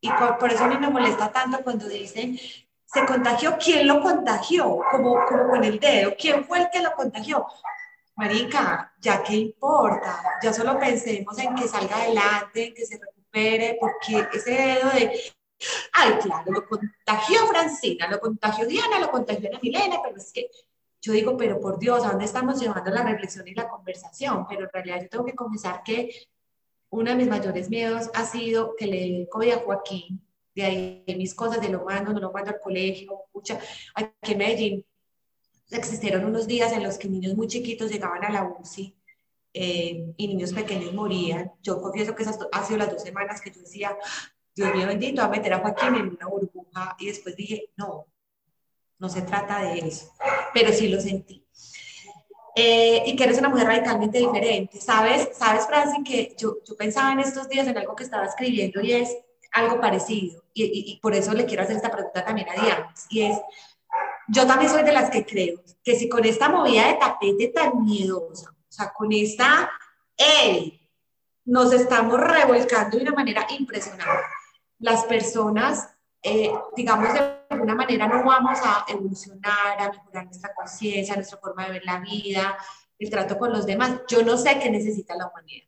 [0.00, 2.38] y por eso a mí me molesta tanto cuando dicen,
[2.86, 4.80] se contagió, ¿quién lo contagió?
[4.90, 7.46] Como, como con el dedo, ¿quién fue el que lo contagió?
[8.20, 13.78] Marica, ya qué importa, ya solo pensemos en que salga adelante, en que se recupere,
[13.80, 15.10] porque ese dedo de,
[15.94, 20.50] ay, claro, lo contagió Francina, lo contagió Diana, lo contagió Ana Milena, pero es que
[21.00, 24.46] yo digo, pero por Dios, ¿a dónde estamos llevando la reflexión y la conversación?
[24.46, 26.10] Pero en realidad yo tengo que confesar que
[26.90, 30.20] uno de mis mayores miedos ha sido que le COVID a Joaquín,
[30.54, 33.58] de ahí mis cosas de lo mando, no lo mando al colegio, mucha,
[33.94, 34.86] aquí en Medellín
[35.70, 38.94] existieron unos días en los que niños muy chiquitos llegaban a la UCI
[39.52, 41.52] eh, y niños pequeños morían.
[41.62, 43.96] Yo confieso que esas ha sido las dos semanas que yo decía,
[44.54, 48.06] Dios mío bendito, a meter a Joaquín en una burbuja y después dije, no,
[48.98, 50.12] no se trata de eso,
[50.52, 51.44] pero sí lo sentí.
[52.56, 54.80] Eh, y que eres una mujer radicalmente diferente.
[54.80, 58.80] ¿Sabes, sabes Francis, que yo, yo, pensaba en estos días en algo que estaba escribiendo
[58.80, 59.16] y es
[59.52, 60.42] algo parecido.
[60.52, 62.94] Y, y, por eso le quiero hacer esta pregunta también a Diana.
[63.08, 63.38] Y es,
[64.30, 67.84] yo también soy de las que creo que si con esta movida de tapete tan
[67.84, 69.70] miedosa, o sea, con esta,
[70.16, 70.80] hey,
[71.44, 74.22] nos estamos revolcando de una manera impresionante.
[74.78, 75.90] Las personas,
[76.22, 81.66] eh, digamos, de alguna manera no vamos a evolucionar, a mejorar nuestra conciencia, nuestra forma
[81.66, 82.56] de ver la vida,
[82.98, 84.02] el trato con los demás.
[84.08, 85.66] Yo no sé qué necesita la humanidad.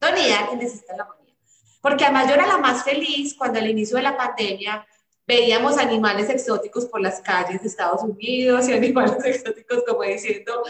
[0.00, 1.34] No ni idea qué necesita la humanidad.
[1.80, 4.86] Porque además yo era la más feliz cuando al inicio de la pandemia
[5.26, 10.62] veíamos animales exóticos por las calles de Estados Unidos y animales exóticos como diciendo,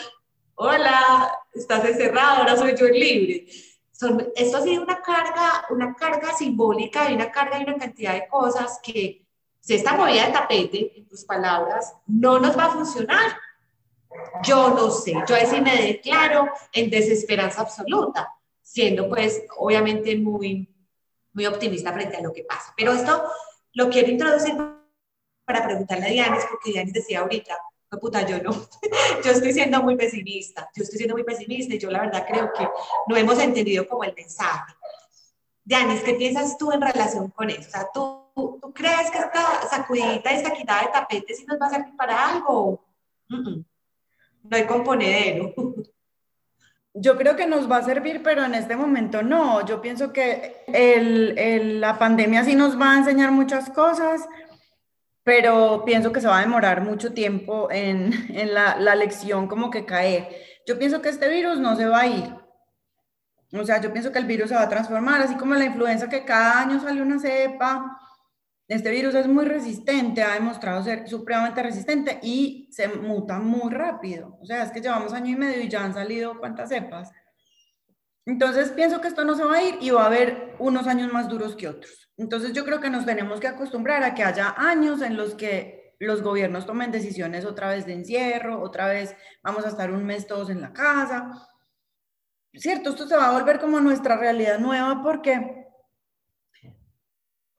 [0.55, 3.47] hola, estás encerrado, ahora soy yo libre.
[3.93, 8.15] Son, esto ha sido una carga, una carga simbólica y una carga y una cantidad
[8.15, 9.25] de cosas que
[9.61, 13.39] si esta movida de tapete, en tus palabras, no nos va a funcionar,
[14.43, 18.29] yo no sé, yo así me declaro en desesperanza absoluta,
[18.63, 20.69] siendo pues obviamente muy,
[21.33, 22.75] muy optimista frente a lo que pasa.
[22.77, 23.25] Pero esto
[23.75, 24.55] lo quiero introducir
[25.45, 27.57] para preguntarle a Dianis, porque Dianis decía ahorita,
[27.91, 28.53] no puta, yo no,
[29.25, 32.51] yo estoy siendo muy pesimista, yo estoy siendo muy pesimista y yo la verdad creo
[32.53, 32.67] que
[33.07, 34.75] no hemos entendido como el mensaje.
[35.65, 37.69] Dianis, ¿qué piensas tú en relación con eso?
[37.69, 41.61] O sea, tú ¿tú, crees que esta sacudidita y esta quitada de tapetes sí nos
[41.61, 42.85] va a servir para algo?
[43.29, 43.65] No
[44.51, 45.55] hay componedero.
[46.97, 49.67] Yo creo que nos va a servir, pero en este momento no.
[49.67, 54.29] Yo pienso que el, la pandemia sí nos va a enseñar muchas cosas,
[55.25, 59.71] pero pienso que se va a demorar mucho tiempo en, en la, la, lección como
[59.71, 60.29] que caer.
[60.67, 62.35] Yo pienso que este virus no se va a ir.
[63.53, 66.09] O sea, yo pienso que el virus se va a transformar, así como la influenza
[66.09, 67.99] que cada año sale una cepa,
[68.67, 74.39] este virus es muy resistente, ha demostrado ser supremamente resistente y se muta muy rápido.
[74.41, 77.13] O sea, es que llevamos año y medio y ya han salido cuántas cepas.
[78.27, 81.13] Entonces pienso que esto no se va a ir y va a haber unos años
[81.13, 82.11] más duros que otros.
[82.17, 85.95] Entonces yo creo que nos tenemos que acostumbrar a que haya años en los que
[85.99, 90.27] los gobiernos tomen decisiones otra vez de encierro, otra vez vamos a estar un mes
[90.27, 91.31] todos en la casa.
[92.55, 95.64] Cierto, esto se va a volver como nuestra realidad nueva porque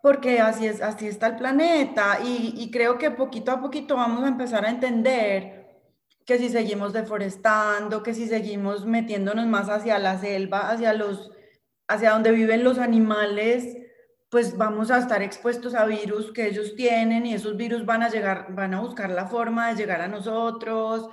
[0.05, 4.27] porque así es, así está el planeta y, creo que poquito a poquito vamos a
[4.27, 5.65] empezar a entender
[6.27, 11.31] que si seguimos deforestando, que si seguimos metiéndonos más hacia la selva, hacia los,
[11.87, 13.77] hacia donde viven los animales,
[14.29, 18.09] pues vamos a estar expuestos a virus que ellos tienen y esos virus van a
[18.09, 21.09] llegar, van a buscar la forma de llegar a nosotros,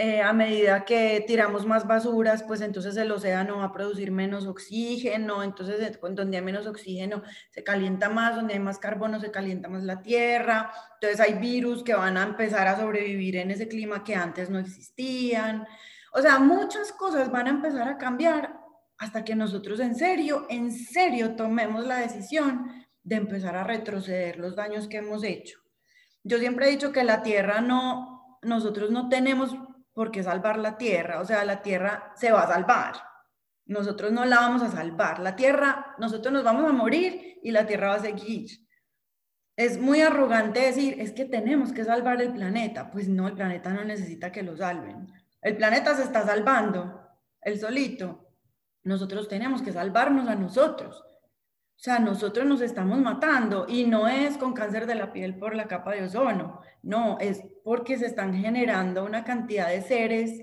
[0.00, 4.46] eh, a medida que tiramos más basuras, pues entonces el océano va a producir menos
[4.46, 9.68] oxígeno, entonces donde hay menos oxígeno se calienta más, donde hay más carbono se calienta
[9.68, 14.04] más la tierra, entonces hay virus que van a empezar a sobrevivir en ese clima
[14.04, 15.66] que antes no existían.
[16.12, 18.56] O sea, muchas cosas van a empezar a cambiar
[18.98, 24.54] hasta que nosotros en serio, en serio tomemos la decisión de empezar a retroceder los
[24.54, 25.58] daños que hemos hecho.
[26.22, 29.56] Yo siempre he dicho que la tierra no, nosotros no tenemos
[29.98, 32.94] por qué salvar la tierra, o sea, la tierra se va a salvar.
[33.66, 35.18] Nosotros no la vamos a salvar.
[35.18, 38.48] La tierra, nosotros nos vamos a morir y la tierra va a seguir.
[39.56, 42.92] Es muy arrogante decir, es que tenemos que salvar el planeta.
[42.92, 45.08] Pues no, el planeta no necesita que lo salven.
[45.42, 47.02] El planeta se está salvando,
[47.40, 48.36] el solito.
[48.84, 51.02] Nosotros tenemos que salvarnos a nosotros.
[51.78, 55.54] O sea, nosotros nos estamos matando y no es con cáncer de la piel por
[55.54, 60.40] la capa de ozono, no, es porque se están generando una cantidad de seres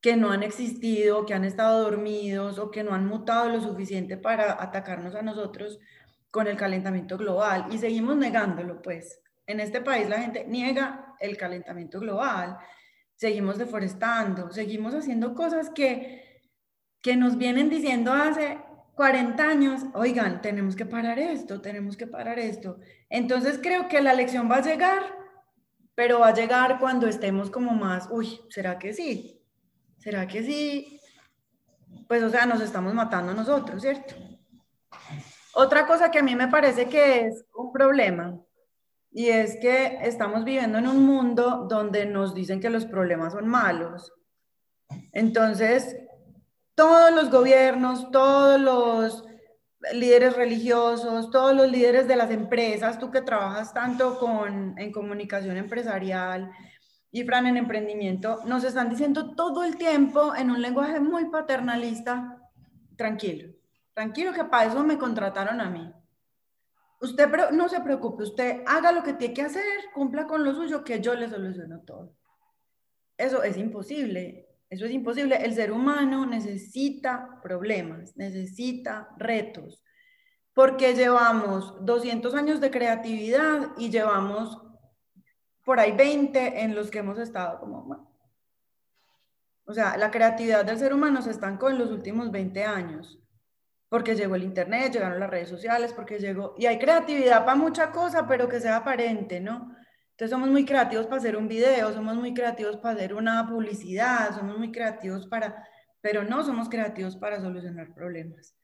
[0.00, 4.16] que no han existido, que han estado dormidos o que no han mutado lo suficiente
[4.16, 5.78] para atacarnos a nosotros
[6.30, 9.20] con el calentamiento global y seguimos negándolo, pues.
[9.46, 12.56] En este país la gente niega el calentamiento global,
[13.14, 16.40] seguimos deforestando, seguimos haciendo cosas que,
[17.02, 18.58] que nos vienen diciendo hace
[18.94, 22.78] 40 años, oigan, tenemos que parar esto, tenemos que parar esto.
[23.08, 25.02] Entonces creo que la lección va a llegar,
[25.94, 29.42] pero va a llegar cuando estemos como más, uy, ¿será que sí?
[29.98, 31.00] ¿Será que sí?
[32.08, 34.14] Pues o sea, nos estamos matando nosotros, ¿cierto?
[35.54, 38.38] Otra cosa que a mí me parece que es un problema
[39.10, 43.46] y es que estamos viviendo en un mundo donde nos dicen que los problemas son
[43.46, 44.12] malos.
[45.12, 45.96] Entonces,
[46.74, 49.24] todos los gobiernos, todos los
[49.92, 55.56] líderes religiosos, todos los líderes de las empresas, tú que trabajas tanto con, en comunicación
[55.56, 56.50] empresarial
[57.10, 62.38] y Fran en emprendimiento, nos están diciendo todo el tiempo en un lenguaje muy paternalista,
[62.96, 63.52] tranquilo,
[63.92, 65.92] tranquilo que para eso me contrataron a mí.
[67.00, 70.84] Usted no se preocupe, usted haga lo que tiene que hacer, cumpla con lo suyo,
[70.84, 72.14] que yo le soluciono todo.
[73.18, 74.41] Eso es imposible.
[74.72, 75.36] Eso es imposible.
[75.36, 79.84] El ser humano necesita problemas, necesita retos,
[80.54, 84.62] porque llevamos 200 años de creatividad y llevamos
[85.62, 88.10] por ahí 20 en los que hemos estado como...
[89.66, 93.20] O sea, la creatividad del ser humano se estancó en los últimos 20 años,
[93.90, 96.54] porque llegó el Internet, llegaron las redes sociales, porque llegó...
[96.56, 99.71] Y hay creatividad para mucha cosa, pero que sea aparente, ¿no?
[100.12, 104.34] Entonces somos muy creativos para hacer un video, somos muy creativos para hacer una publicidad,
[104.36, 105.66] somos muy creativos para,
[106.00, 108.54] pero no somos creativos para solucionar problemas.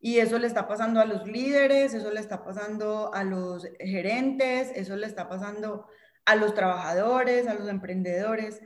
[0.00, 4.70] Y eso le está pasando a los líderes, eso le está pasando a los gerentes,
[4.74, 5.86] eso le está pasando
[6.24, 8.60] a los trabajadores, a los emprendedores.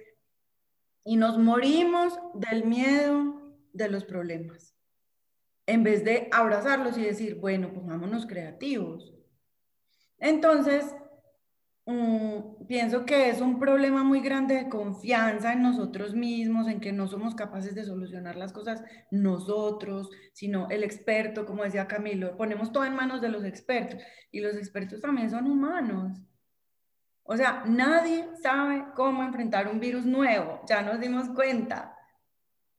[1.04, 4.74] Y nos morimos del miedo de los problemas.
[5.66, 9.14] En vez de abrazarlos y decir, bueno, pongámonos creativos.
[10.18, 10.94] Entonces,
[11.88, 16.92] Mm, pienso que es un problema muy grande de confianza en nosotros mismos, en que
[16.92, 22.72] no somos capaces de solucionar las cosas nosotros, sino el experto, como decía Camilo, ponemos
[22.72, 26.18] todo en manos de los expertos y los expertos también son humanos.
[27.22, 31.96] O sea, nadie sabe cómo enfrentar un virus nuevo, ya nos dimos cuenta.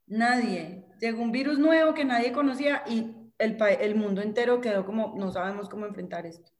[0.05, 0.85] Nadie.
[1.01, 5.31] Llegó un virus nuevo que nadie conocía y el, el mundo entero quedó como, no
[5.31, 6.58] sabemos cómo enfrentar esto.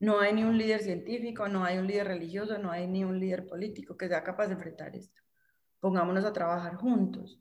[0.00, 3.18] No hay ni un líder científico, no hay un líder religioso, no hay ni un
[3.18, 5.20] líder político que sea capaz de enfrentar esto.
[5.80, 7.40] Pongámonos a trabajar juntos.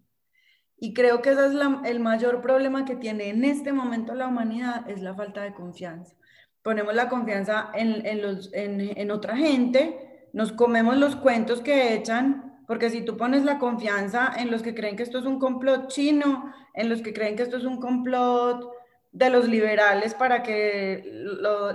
[0.79, 1.53] Y creo que ese es
[1.85, 6.15] el mayor problema que tiene en este momento la humanidad, es la falta de confianza.
[6.61, 12.89] Ponemos la confianza en, los, en otra gente, nos comemos los cuentos que echan, porque
[12.89, 16.53] si tú pones la confianza en los que creen que esto es un complot chino,
[16.73, 18.69] en los que creen que esto es un complot
[19.17, 21.03] de los liberales para que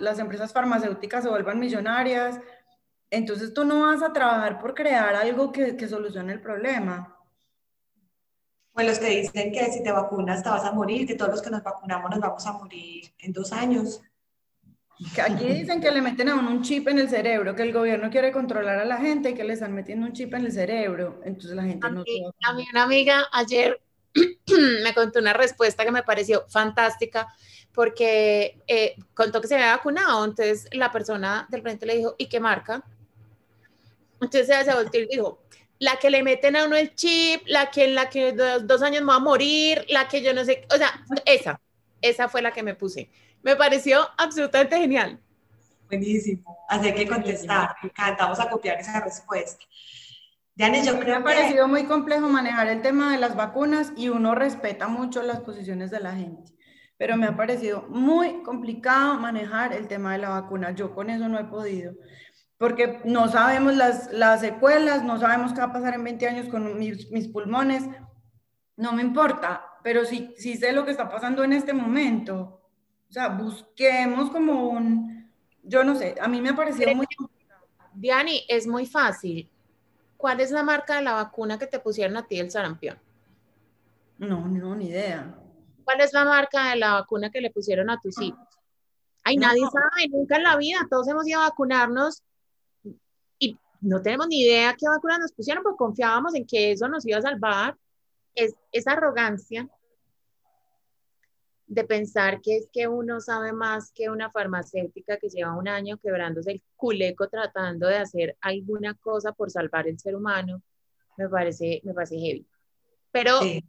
[0.01, 2.39] las empresas farmacéuticas se vuelvan millonarias.
[3.11, 7.19] Entonces tú no vas a trabajar por crear algo que, que solucione el problema.
[8.75, 11.43] O los que dicen que si te vacunas te vas a morir, que todos los
[11.43, 14.01] que nos vacunamos nos vamos a morir en dos años.
[15.21, 18.09] Aquí dicen que le meten a uno un chip en el cerebro, que el gobierno
[18.09, 21.21] quiere controlar a la gente y que le están metiendo un chip en el cerebro.
[21.25, 22.05] Entonces la gente a no.
[22.05, 23.81] Mí, a mí una amiga ayer
[24.83, 27.33] me contó una respuesta que me pareció fantástica
[27.73, 30.25] porque eh, contó que se había vacunado.
[30.25, 32.85] Entonces la persona del frente le dijo, ¿y qué marca?
[34.21, 35.43] Entonces ella se volteó y dijo,
[35.79, 38.83] la que le meten a uno el chip, la que en la que dos, dos
[38.83, 41.61] años me va a morir, la que yo no sé, o sea, esa,
[42.01, 43.11] esa fue la que me puse.
[43.43, 45.19] Me pareció absolutamente genial.
[45.89, 46.57] Buenísimo.
[46.69, 47.75] Así que contestar.
[47.83, 48.25] Me encanta.
[48.25, 49.65] Vamos a copiar esa respuesta.
[50.63, 54.11] Diane, yo creo me ha parecido muy complejo manejar el tema de las vacunas y
[54.11, 56.53] uno respeta mucho las posiciones de la gente.
[56.97, 60.71] Pero me ha parecido muy complicado manejar el tema de la vacuna.
[60.71, 61.95] Yo con eso no he podido.
[62.59, 66.49] Porque no sabemos las, las secuelas, no sabemos qué va a pasar en 20 años
[66.49, 67.83] con mis, mis pulmones.
[68.77, 72.63] No me importa, pero sí, sí sé lo que está pasando en este momento
[73.13, 75.31] o sea, busquemos como un,
[75.63, 77.67] yo no sé, a mí me ha parecido muy complicado.
[77.93, 79.52] Diani, es muy fácil.
[80.23, 82.97] ¿Cuál es la marca de la vacuna que te pusieron a ti el sarampión?
[84.19, 85.35] No, no, ni idea.
[85.83, 88.39] ¿Cuál es la marca de la vacuna que le pusieron a tus hijos?
[89.25, 89.49] Ay, no.
[89.49, 92.23] nadie sabe, nunca en la vida, todos hemos ido a vacunarnos
[93.41, 97.05] y no tenemos ni idea qué vacuna nos pusieron, porque confiábamos en que eso nos
[97.05, 97.77] iba a salvar.
[98.37, 99.69] Es esa arrogancia
[101.73, 105.97] de pensar que es que uno sabe más que una farmacéutica que lleva un año
[105.97, 110.63] quebrándose el culeco tratando de hacer alguna cosa por salvar el ser humano,
[111.17, 112.47] me parece, me parece heavy.
[113.11, 113.65] Pero sí.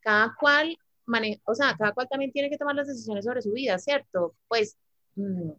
[0.00, 0.76] cada cual
[1.06, 4.36] maneja, o sea, cada cual también tiene que tomar las decisiones sobre su vida, ¿cierto?
[4.46, 4.76] Pues
[5.14, 5.52] mmm,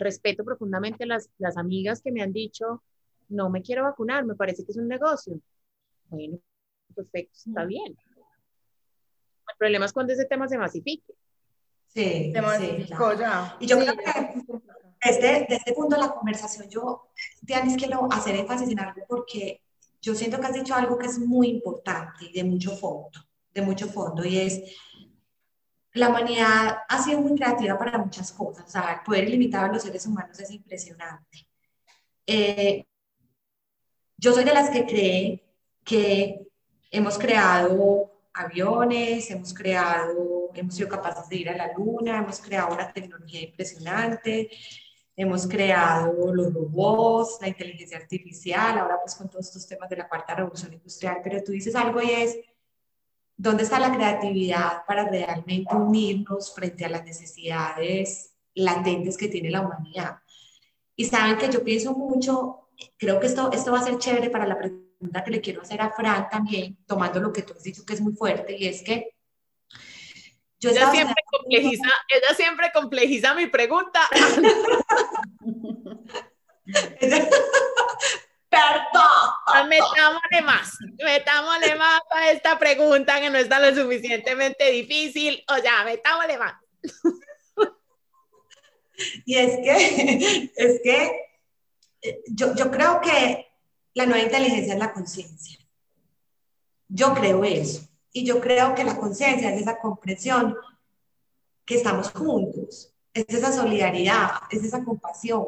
[0.00, 2.82] respeto profundamente las, las amigas que me han dicho,
[3.28, 5.40] no me quiero vacunar, me parece que es un negocio.
[6.08, 6.40] Bueno,
[6.96, 7.96] perfecto, está bien
[9.56, 11.14] el problema es cuando ese tema se masifique.
[11.86, 13.56] Sí, se masificó sí, ya.
[13.58, 14.58] Y yo sí, creo que
[15.02, 17.08] desde, desde este punto de la conversación, yo,
[17.40, 19.62] Dianis, quiero hacer énfasis en algo porque
[20.02, 23.18] yo siento que has dicho algo que es muy importante y de mucho fondo,
[23.54, 24.62] de mucho fondo, y es
[25.94, 29.72] la humanidad ha sido muy creativa para muchas cosas, o sea, el poder ilimitado de
[29.72, 31.48] los seres humanos es impresionante.
[32.26, 32.84] Eh,
[34.18, 35.46] yo soy de las que cree
[35.82, 36.46] que
[36.90, 42.74] hemos creado aviones, hemos creado, hemos sido capaces de ir a la luna, hemos creado
[42.74, 44.50] una tecnología impresionante,
[45.16, 50.08] hemos creado los robots, la inteligencia artificial, ahora pues con todos estos temas de la
[50.08, 52.36] cuarta revolución industrial, pero tú dices algo y es,
[53.36, 59.62] ¿dónde está la creatividad para realmente unirnos frente a las necesidades latentes que tiene la
[59.62, 60.18] humanidad?
[60.94, 62.68] Y saben que yo pienso mucho,
[62.98, 64.58] creo que esto, esto va a ser chévere para la
[65.06, 67.94] pregunta que le quiero hacer a Fran también, tomando lo que tú has dicho que
[67.94, 69.14] es muy fuerte, y es que
[70.58, 74.00] yo ella siempre, complejiza, ella siempre complejiza mi pregunta.
[78.48, 79.68] Perdón.
[79.68, 85.44] Metámosle más, metámosle más a esta pregunta que no está lo suficientemente difícil.
[85.48, 86.54] O sea, metámosle más.
[89.26, 91.20] Y es que, es que
[92.00, 93.45] eh, yo, yo creo que
[93.96, 95.58] la nueva inteligencia es la conciencia.
[96.86, 97.80] Yo creo eso.
[98.12, 100.54] Y yo creo que la conciencia es esa comprensión
[101.64, 105.46] que estamos juntos, es esa solidaridad, es esa compasión,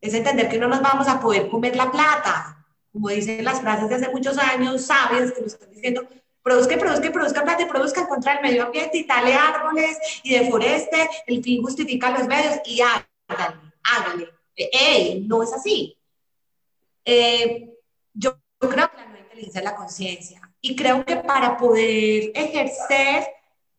[0.00, 3.88] es entender que no nos vamos a poder comer la plata, como dicen las frases
[3.88, 6.08] de hace muchos años, sabias que nos están diciendo,
[6.44, 11.10] produzca, produzca, produzca plata y produzca contra el medio ambiente y tale árboles y deforeste,
[11.26, 14.28] el fin justifica los medios y hágale, hágale.
[14.54, 15.24] ¡Ey!
[15.26, 15.96] No es así.
[17.04, 17.69] Eh,
[18.68, 23.26] creo que la nueva inteligencia es la conciencia y creo que para poder ejercer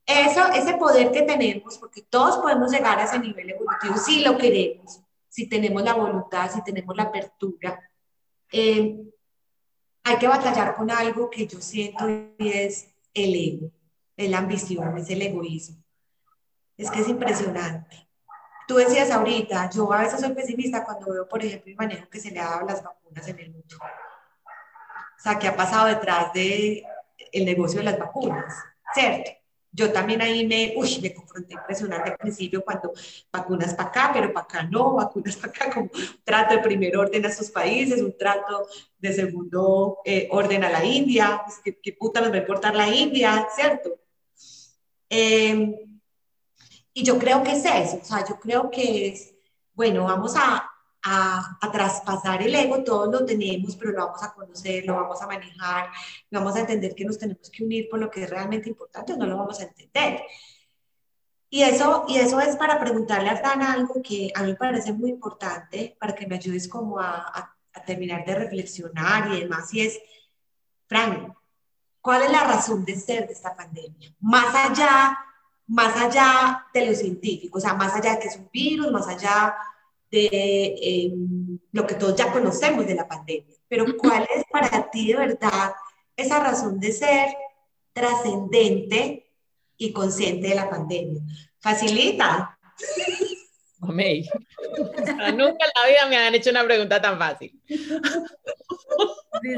[0.06, 4.38] eso, ese poder que tenemos, porque todos podemos llegar a ese nivel evolutivo si lo
[4.38, 7.80] queremos, si tenemos la voluntad, si tenemos la apertura,
[8.52, 8.98] eh,
[10.04, 13.72] hay que batallar con algo que yo siento y es el ego,
[14.18, 15.78] es la ambición, es el egoísmo.
[16.76, 18.10] Es que es impresionante.
[18.68, 22.20] Tú decías ahorita, yo a veces soy pesimista cuando veo, por ejemplo, el manejo que
[22.20, 23.78] se le ha dado a las vacunas en el mundo.
[25.22, 26.84] O sea, ¿qué ha pasado detrás del
[27.32, 28.56] el negocio de las vacunas?
[28.92, 29.30] ¿Cierto?
[29.72, 32.92] Yo también ahí me, uy, me confronté impresionante al principio cuando
[33.32, 36.98] vacunas para acá, pero para acá no, vacunas para acá, como un trato de primer
[36.98, 38.66] orden a estos países, un trato
[38.98, 42.76] de segundo eh, orden a la India, pues, ¿qué, ¿qué, puta nos va a importar
[42.76, 44.00] la India, ¿cierto?
[45.08, 45.86] Eh,
[46.96, 49.36] y yo creo que es eso, o sea, yo creo que es,
[49.76, 50.68] bueno, vamos a,
[51.04, 55.22] a, a, traspasar el ego, todos lo tenemos, pero lo vamos a conocer, lo vamos
[55.22, 55.90] a manejar,
[56.30, 59.18] vamos a entender que nos tenemos que unir por lo que es realmente importante o
[59.18, 60.22] no lo vamos a entender.
[61.50, 64.94] Y eso, y eso es para preguntarle a Fran algo que a mí me parece
[64.94, 69.74] muy importante para que me ayudes como a, a, a terminar de reflexionar y demás,
[69.74, 70.00] y es,
[70.88, 71.34] Fran,
[72.00, 74.14] ¿cuál es la razón de ser de esta pandemia?
[74.20, 75.18] Más allá,
[75.68, 79.08] más allá de lo científico, o sea, más allá de que es un virus, más
[79.08, 79.56] allá
[80.12, 81.12] de eh,
[81.72, 83.56] lo que todos ya conocemos de la pandemia.
[83.68, 85.74] Pero ¿cuál es para ti de verdad
[86.16, 87.30] esa razón de ser
[87.94, 89.32] trascendente
[89.78, 91.22] y consciente de la pandemia?
[91.60, 92.58] Facilita.
[93.82, 94.24] Amén.
[94.78, 97.60] nunca en la vida me han hecho una pregunta tan fácil.
[97.68, 97.80] Sí,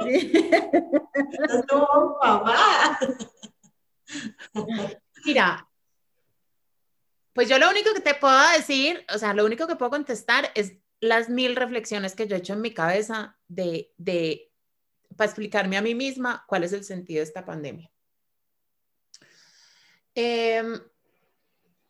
[0.06, 0.52] sí.
[1.72, 3.00] No, mamá.
[5.26, 5.68] Mira,
[7.34, 10.52] pues yo lo único que te puedo decir, o sea, lo único que puedo contestar
[10.56, 14.52] es las mil reflexiones que yo he hecho en mi cabeza de, de
[15.16, 17.92] para explicarme a mí misma cuál es el sentido de esta pandemia.
[20.16, 20.80] Em,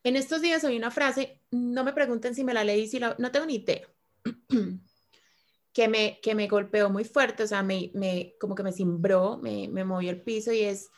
[0.03, 3.31] en estos días oí una frase, no me pregunten si me la leí, si no
[3.31, 3.87] tengo ni idea,
[5.73, 9.37] que me, que me golpeó muy fuerte, o sea, me, me como que me cimbró,
[9.37, 10.89] me, me movió el piso y es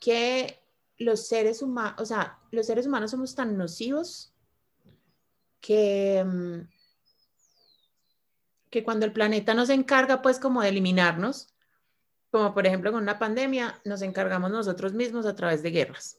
[0.00, 0.61] que
[0.98, 4.32] los seres humanos, o sea, los seres humanos somos tan nocivos
[5.60, 6.68] que, mm,
[8.70, 11.54] que cuando el planeta nos encarga pues como de eliminarnos,
[12.30, 16.18] como por ejemplo con una pandemia, nos encargamos nosotros mismos a través de guerras.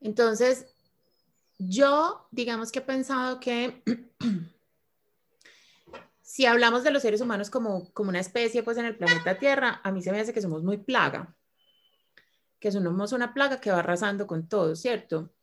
[0.00, 0.66] Entonces,
[1.58, 3.82] yo digamos que he pensado que
[6.22, 9.80] si hablamos de los seres humanos como, como una especie pues en el planeta Tierra,
[9.84, 11.34] a mí se me hace que somos muy plaga
[12.64, 15.34] que somos una plaga que va arrasando con todo, ¿cierto?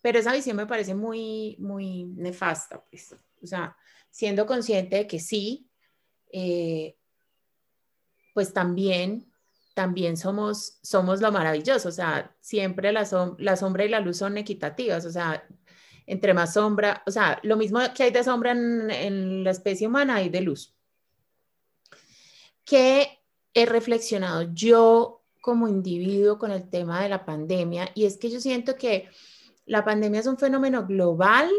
[0.00, 3.14] Pero esa visión me parece muy, muy nefasta, pues.
[3.42, 3.76] O sea,
[4.08, 5.68] siendo consciente de que sí,
[6.32, 6.96] eh,
[8.32, 9.30] pues también,
[9.74, 13.06] también somos, somos lo maravilloso, o sea, siempre la,
[13.36, 15.46] la sombra y la luz son equitativas, o sea,
[16.06, 19.86] entre más sombra, o sea, lo mismo que hay de sombra en, en la especie
[19.86, 20.74] humana, hay de luz.
[22.64, 28.30] Que he reflexionado yo como individuo con el tema de la pandemia y es que
[28.30, 29.10] yo siento que
[29.66, 31.50] la pandemia es un fenómeno global,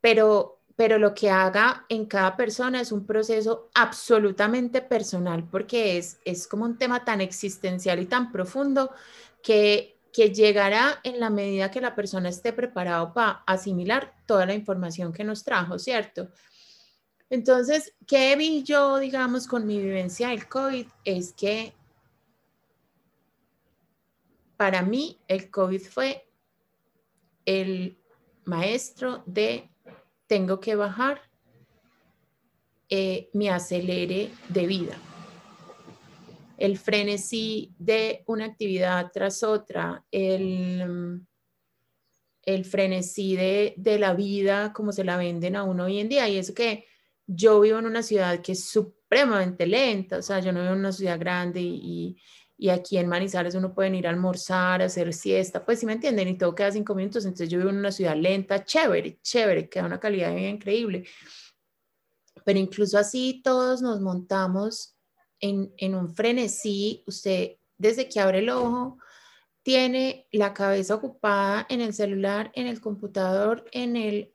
[0.00, 6.20] pero pero lo que haga en cada persona es un proceso absolutamente personal porque es,
[6.24, 8.90] es como un tema tan existencial y tan profundo
[9.42, 14.54] que, que llegará en la medida que la persona esté preparado para asimilar toda la
[14.54, 16.30] información que nos trajo, ¿cierto?
[17.28, 20.86] Entonces, ¿qué vi yo, digamos, con mi vivencia del COVID?
[21.04, 21.74] Es que
[24.62, 26.24] para mí el COVID fue
[27.44, 27.98] el
[28.44, 29.68] maestro de
[30.28, 31.20] tengo que bajar
[32.88, 34.96] eh, mi acelere de vida.
[36.56, 41.26] El frenesí de una actividad tras otra, el,
[42.44, 46.28] el frenesí de, de la vida como se la venden a uno hoy en día.
[46.28, 46.86] Y eso que
[47.26, 50.78] yo vivo en una ciudad que es supremamente lenta, o sea, yo no vivo en
[50.78, 52.16] una ciudad grande y, y
[52.68, 56.28] aquí en Manizales uno puede ir a almorzar, a hacer siesta, pues si me entienden,
[56.28, 59.80] y todo queda cinco minutos, entonces yo vivo en una ciudad lenta, chévere, chévere, que
[59.80, 61.04] da una calidad de vida increíble.
[62.44, 64.96] Pero incluso así todos nos montamos
[65.40, 68.98] en, en un frenesí, usted desde que abre el ojo
[69.62, 74.32] tiene la cabeza ocupada en el celular, en el computador, en el...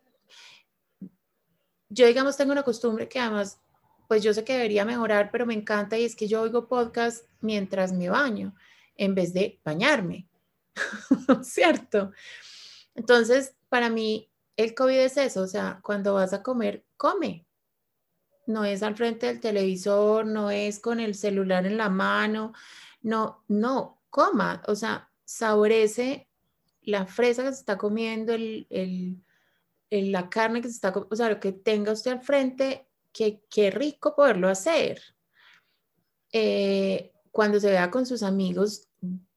[1.90, 3.60] Yo digamos tengo una costumbre que además
[4.08, 7.26] pues yo sé que debería mejorar, pero me encanta y es que yo oigo podcast
[7.42, 8.56] mientras me baño
[8.96, 10.28] en vez de bañarme,
[11.44, 12.12] ¿cierto?
[12.96, 17.46] Entonces, para mí, el COVID es eso, o sea, cuando vas a comer, come.
[18.48, 22.54] No es al frente del televisor, no es con el celular en la mano,
[23.02, 26.28] no, no, coma, o sea, saborece
[26.82, 29.22] la fresa que se está comiendo, el,
[29.90, 32.87] la carne que se está, o sea, lo que tenga usted al frente,
[33.50, 35.02] qué rico poderlo hacer.
[36.32, 38.88] Eh, cuando se vea con sus amigos,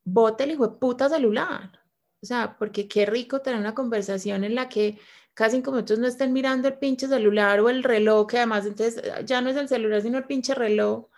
[0.05, 1.81] bote el hijo de puta celular.
[2.23, 4.99] O sea, porque qué rico tener una conversación en la que
[5.35, 9.03] casi cinco minutos no estén mirando el pinche celular o el reloj, que además entonces
[9.25, 11.09] ya no es el celular, sino el pinche reloj,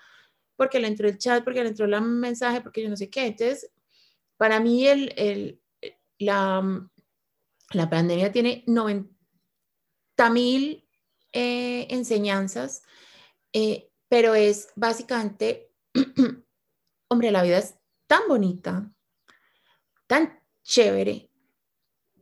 [0.56, 3.26] porque le entró el chat, porque le entró el mensaje, porque yo no sé qué.
[3.26, 3.70] Entonces,
[4.36, 5.60] para mí el, el,
[6.18, 6.88] la,
[7.72, 9.10] la pandemia tiene 90
[10.30, 10.88] mil
[11.32, 12.82] eh, enseñanzas,
[13.52, 15.70] eh, pero es básicamente,
[17.08, 17.74] hombre, la vida es
[18.06, 18.90] tan bonita,
[20.06, 21.30] tan chévere,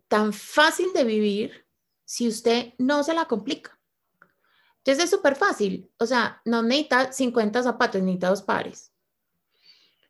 [0.08, 1.66] tan fácil de vivir,
[2.04, 3.78] si usted no se la complica.
[4.78, 5.90] Entonces es súper fácil.
[5.98, 8.92] O sea, no necesita 50 zapatos, necesita dos pares.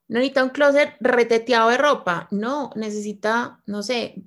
[0.09, 2.29] No necesita un closet reteteado de ropa.
[2.31, 4.23] No, necesita, no sé,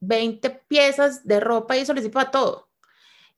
[0.00, 2.71] 20 piezas de ropa y eso le sirve para todo.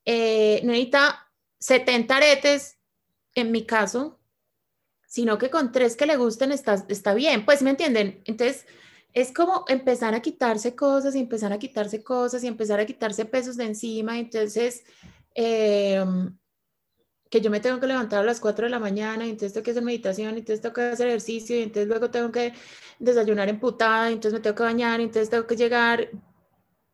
[0.05, 2.78] Eh, no necesita 70 aretes,
[3.34, 4.20] en mi caso,
[5.07, 7.44] sino que con tres que le gusten está, está bien.
[7.44, 8.22] Pues, ¿me entienden?
[8.24, 8.66] Entonces,
[9.12, 13.24] es como empezar a quitarse cosas y empezar a quitarse cosas y empezar a quitarse
[13.24, 14.18] pesos de encima.
[14.18, 14.84] Entonces,
[15.34, 16.36] em,
[17.30, 19.64] que yo me tengo que levantar a las 4 de la mañana y entonces tengo
[19.64, 22.52] que hacer meditación y entonces tengo que hacer ejercicio y entonces luego tengo que
[22.98, 26.11] desayunar emputada entonces me tengo que bañar y entonces tengo que llegar.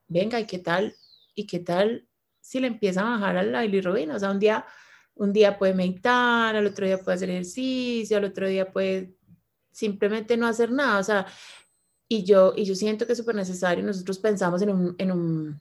[0.09, 0.97] Venga, ¿y qué tal?
[1.35, 2.10] ¿Y qué tal
[2.51, 4.17] si le empieza a bajar a la bilirrubina?
[4.17, 4.65] O sea, un día,
[5.15, 9.15] un día puede meditar, al otro día puede hacer ejercicio, al otro día puede
[9.71, 10.99] simplemente no hacer nada.
[10.99, 11.27] O sea,
[12.09, 13.85] y yo, y yo siento que es súper necesario.
[13.85, 15.61] Nosotros pensamos en un, en un,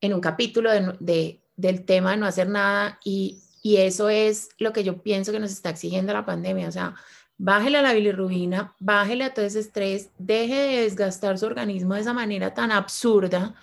[0.00, 4.72] en un capítulo de del tema de no hacer nada y, y eso es lo
[4.72, 6.66] que yo pienso que nos está exigiendo la pandemia.
[6.66, 6.94] O sea,
[7.36, 12.00] bájele a la bilirrubina, bájele a todo ese estrés, deje de desgastar su organismo de
[12.00, 13.54] esa manera tan absurda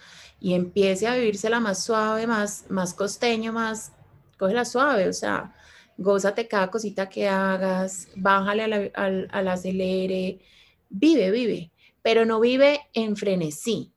[0.41, 3.93] y empiece a vivírsela más suave, más, más costeño, más,
[4.37, 5.55] cógela suave, o sea,
[5.97, 10.41] gózate cada cosita que hagas, bájale al, al, al acelere,
[10.89, 11.71] vive, vive,
[12.01, 13.93] pero no vive en frenesí,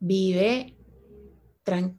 [0.00, 0.76] vive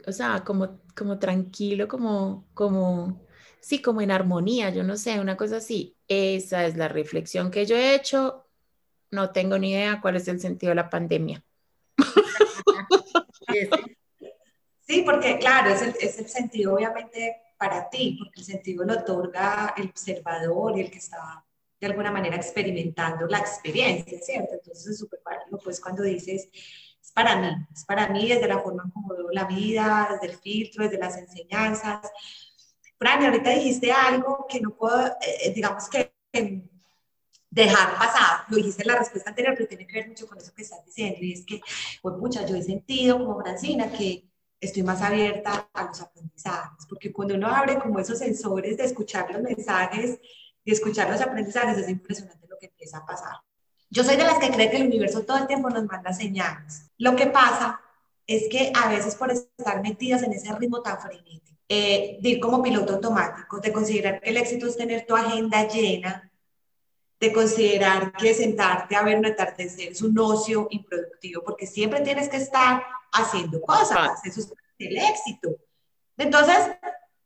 [0.07, 3.25] o sea, como, como tranquilo, como, como,
[3.61, 5.97] sí, como en armonía, yo no sé, una cosa así.
[6.07, 8.45] Esa es la reflexión que yo he hecho.
[9.11, 11.43] No tengo ni idea cuál es el sentido de la pandemia.
[14.87, 18.93] Sí, porque claro, es el, es el sentido obviamente para ti, porque el sentido lo
[18.93, 21.43] otorga el observador y el que está
[21.79, 24.53] de alguna manera experimentando la experiencia, ¿cierto?
[24.53, 28.59] Entonces es súper válido, pues cuando dices, es para mí, es para mí desde la
[28.59, 32.01] forma como veo la vida, desde el filtro, desde las enseñanzas.
[32.97, 35.15] Fran, ahorita dijiste algo que no puedo, eh,
[35.45, 36.13] eh, digamos que
[37.55, 40.53] dejar pasar, lo dijiste en la respuesta anterior, pero tiene que ver mucho con eso
[40.53, 41.61] que estás diciendo, y es que,
[42.01, 44.27] pues mucha, yo he sentido como Francina que
[44.59, 49.31] estoy más abierta a los aprendizajes, porque cuando uno abre como esos sensores de escuchar
[49.31, 50.19] los mensajes
[50.65, 53.37] y escuchar los aprendizajes, es impresionante lo que empieza a pasar.
[53.89, 56.91] Yo soy de las que cree que el universo todo el tiempo nos manda señales.
[56.97, 57.79] Lo que pasa
[58.27, 62.39] es que a veces por estar metidas en ese ritmo tan frenético, eh, de ir
[62.41, 66.29] como piloto automático, de considerar que el éxito es tener tu agenda llena,
[67.19, 72.29] de considerar que sentarte a ver un atardecer es un ocio improductivo, porque siempre tienes
[72.29, 75.55] que estar haciendo cosas, eso es el éxito.
[76.17, 76.57] Entonces,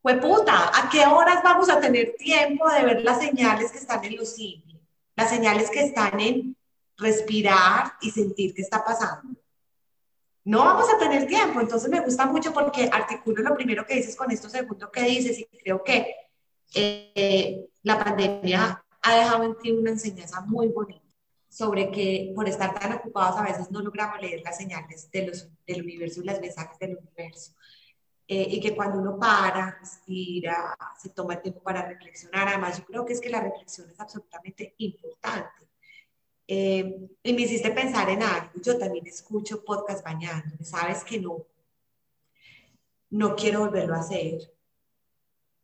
[0.02, 4.04] pues puta, ¿a qué horas vamos a tener tiempo de ver las señales que están
[4.06, 4.80] en los simple?
[5.16, 6.56] Las señales que están en
[6.98, 9.40] respirar y sentir qué está pasando.
[10.46, 14.16] No vamos a tener tiempo, entonces me gusta mucho porque articulo lo primero que dices
[14.16, 16.16] con esto segundo que dices y creo que
[16.74, 21.10] eh, la pandemia ha dejado en ti una enseñanza muy bonita
[21.50, 25.50] sobre que por estar tan ocupados a veces no logramos leer las señales de los,
[25.66, 27.54] del universo y las mensajes del universo.
[28.28, 32.86] Eh, y que cuando uno para, respira, se toma el tiempo para reflexionar, además yo
[32.86, 35.68] creo que es que la reflexión es absolutamente importante.
[36.48, 41.46] Eh, y me hiciste pensar en algo, yo también escucho podcast bañándome, sabes que no,
[43.10, 44.52] no quiero volverlo a hacer.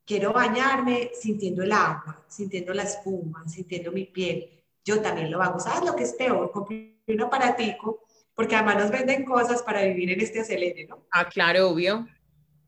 [0.05, 4.49] Quiero bañarme sintiendo el agua, sintiendo la espuma, sintiendo mi piel.
[4.83, 5.59] Yo también lo hago.
[5.59, 6.51] ¿Sabes lo que es peor?
[6.51, 11.07] Compré un aparatico, porque además nos venden cosas para vivir en este acelere, ¿no?
[11.11, 12.05] Ah, claro, obvio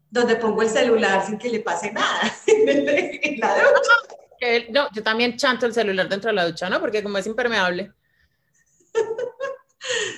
[0.09, 3.91] donde pongo el celular sin que le pase nada en la ducha.
[4.69, 6.79] No, yo también chanto el celular dentro de la ducha, ¿no?
[6.79, 7.91] Porque como es impermeable.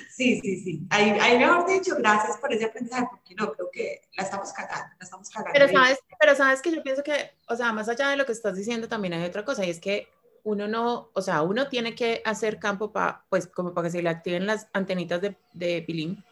[0.08, 0.86] Sí, sí, sí.
[0.90, 4.94] Ahí, ahí mejor dicho, gracias por ese aprendizaje, porque no, creo que la estamos cagando,
[4.98, 5.52] la estamos cagando.
[5.52, 8.32] Pero sabes, pero sabes que yo pienso que, o sea, más allá de lo que
[8.32, 10.08] estás diciendo, también hay otra cosa, y es que
[10.42, 14.02] uno no, o sea, uno tiene que hacer campo para, pues, como para que se
[14.02, 16.24] le activen las antenitas de, de pilín.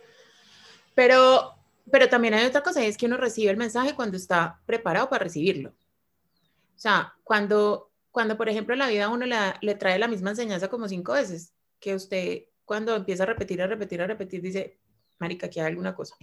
[0.94, 1.58] Pero
[1.90, 5.08] pero también hay otra cosa, y es que uno recibe el mensaje cuando está preparado
[5.08, 5.70] para recibirlo.
[5.70, 10.68] O sea, cuando, cuando por ejemplo, la vida a uno le, trae la misma enseñanza
[10.68, 14.78] como cinco veces, que usted cuando empieza a repetir, a repetir, a repetir, dice,
[15.18, 16.14] marica, aquí hay alguna cosa.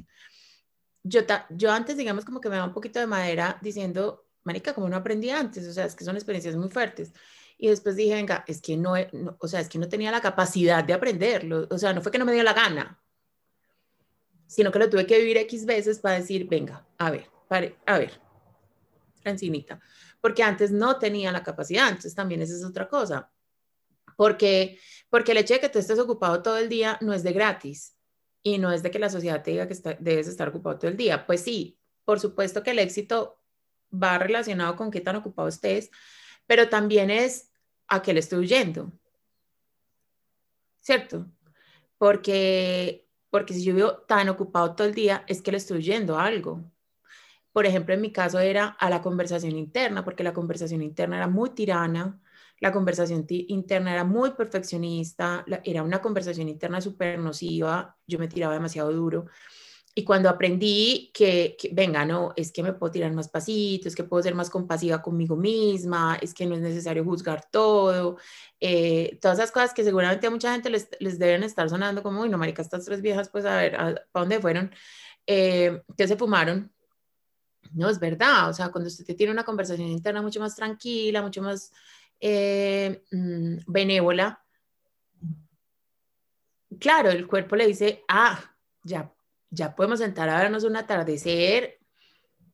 [1.02, 4.88] Yo, yo antes, digamos, como que me da un poquito de madera diciendo, marica, como
[4.88, 7.12] no aprendí antes, o sea, es que son experiencias muy fuertes.
[7.58, 10.22] Y después dije, venga, es que no, no, o sea, es que no tenía la
[10.22, 13.02] capacidad de aprenderlo, o sea, no fue que no me dio la gana,
[14.46, 17.98] sino que lo tuve que vivir X veces para decir, venga, a ver, pare, a
[17.98, 18.22] ver,
[19.24, 19.80] Francinita,
[20.22, 23.32] porque antes no tenía la capacidad, entonces también esa es otra cosa,
[24.16, 27.34] porque, porque el hecho de que tú estés ocupado todo el día no es de
[27.34, 27.96] gratis
[28.44, 30.98] y no es de que la sociedad te diga que debes estar ocupado todo el
[30.98, 31.26] día.
[31.26, 33.42] Pues sí, por supuesto que el éxito
[33.92, 35.90] va relacionado con qué tan ocupado estés,
[36.46, 37.52] pero también es
[37.88, 38.92] a qué le estoy huyendo.
[40.80, 41.26] ¿Cierto?
[41.98, 46.18] Porque, porque si yo vivo tan ocupado todo el día, es que le estoy huyendo
[46.18, 46.64] a algo.
[47.52, 51.28] Por ejemplo, en mi caso era a la conversación interna, porque la conversación interna era
[51.28, 52.22] muy tirana,
[52.66, 58.56] la conversación interna era muy perfeccionista, era una conversación interna súper nociva, yo me tiraba
[58.56, 59.28] demasiado duro.
[59.94, 64.04] Y cuando aprendí que, venga, no, es que me puedo tirar más pasitos, es que
[64.04, 68.18] puedo ser más compasiva conmigo misma, es que no es necesario juzgar todo,
[68.60, 72.22] eh, todas esas cosas que seguramente a mucha gente les, les deben estar sonando como,
[72.22, 73.74] uy, no, marica, estas tres viejas, pues a ver,
[74.12, 74.72] ¿para dónde fueron?
[75.28, 76.72] Eh, que se fumaron.
[77.74, 81.42] No, es verdad, o sea, cuando usted tiene una conversación interna mucho más tranquila, mucho
[81.44, 81.72] más
[82.28, 84.44] eh, mm, benévola,
[86.80, 89.16] claro, el cuerpo le dice, ah, ya
[89.56, 91.80] ya podemos sentar a vernos un atardecer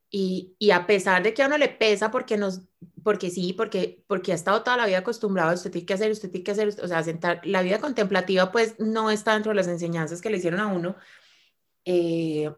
[0.09, 2.61] y, y, a pesar de que a uno le pesa porque nos,
[3.01, 6.30] porque sí, porque, porque ha estado toda la vida acostumbrado, usted tiene que hacer, usted
[6.30, 9.67] tiene que hacer, o sea, sentar, la vida contemplativa pues no está dentro de las
[9.67, 10.95] enseñanzas que le hicieron a uno.
[11.86, 12.53] Eh,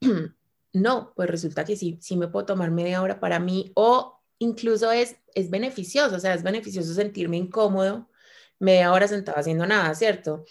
[0.74, 4.92] no, pues resulta que sí, sí me puedo tomar media hora para mí o incluso
[4.92, 8.08] es, es beneficioso, o sea, es beneficioso sentirme incómodo
[8.58, 10.44] media hora sentado haciendo nada, ¿cierto?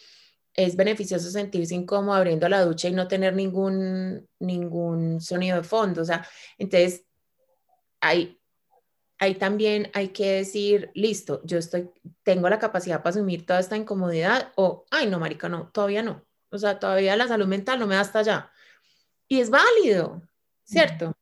[0.57, 6.01] es beneficioso sentirse incómodo abriendo la ducha y no tener ningún, ningún sonido de fondo.
[6.01, 6.27] O sea,
[6.57, 7.05] entonces,
[8.01, 8.41] ahí,
[9.19, 11.91] ahí también hay que decir, listo, yo estoy,
[12.23, 16.25] tengo la capacidad para asumir toda esta incomodidad o, ay, no, marica, no, todavía no.
[16.49, 18.51] O sea, todavía la salud mental no me da hasta allá.
[19.27, 20.23] Y es válido,
[20.63, 21.13] ¿cierto?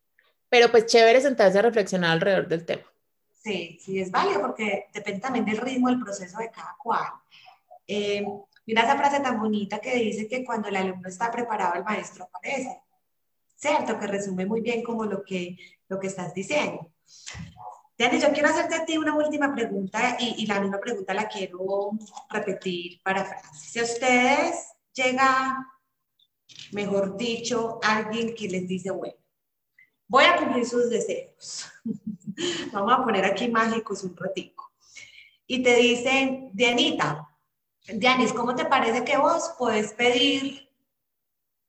[0.48, 2.84] Pero pues chévere sentarse a reflexionar alrededor del tema.
[3.46, 7.14] Sí, sí, es válido porque depende también del ritmo del proceso de cada cual.
[7.86, 8.26] Eh,
[8.66, 12.26] Mira esa frase tan bonita que dice que cuando el alumno está preparado, el maestro
[12.26, 12.82] aparece.
[13.56, 14.00] ¿Cierto?
[14.00, 16.92] Que resume muy bien como lo que, lo que estás diciendo.
[17.98, 21.92] Dani, yo quiero hacerte a ti una última pregunta y, la misma pregunta la quiero
[22.30, 23.72] repetir para Francis.
[23.72, 25.66] Si a ustedes llega,
[26.74, 29.16] mejor dicho, alguien que les dice, bueno,
[30.08, 31.72] voy a cumplir sus deseos.
[32.72, 34.72] Vamos a poner aquí mágicos un ratico.
[35.48, 37.30] Y te dicen, Dianita,
[37.88, 40.70] Dianis, ¿cómo te parece que vos puedes pedir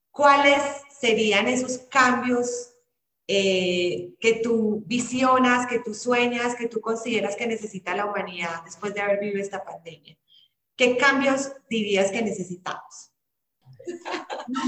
[0.09, 0.61] cuáles
[0.99, 2.73] serían esos cambios
[3.27, 8.93] eh, que tú visionas, que tú sueñas, que tú consideras que necesita la humanidad después
[8.95, 10.17] de haber vivido esta pandemia?
[10.75, 13.11] ¿Qué cambios dirías que necesitamos?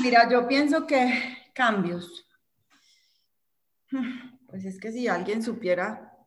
[0.04, 2.26] mira, yo pienso que cambios.
[4.50, 6.18] Pues es que si alguien supiera,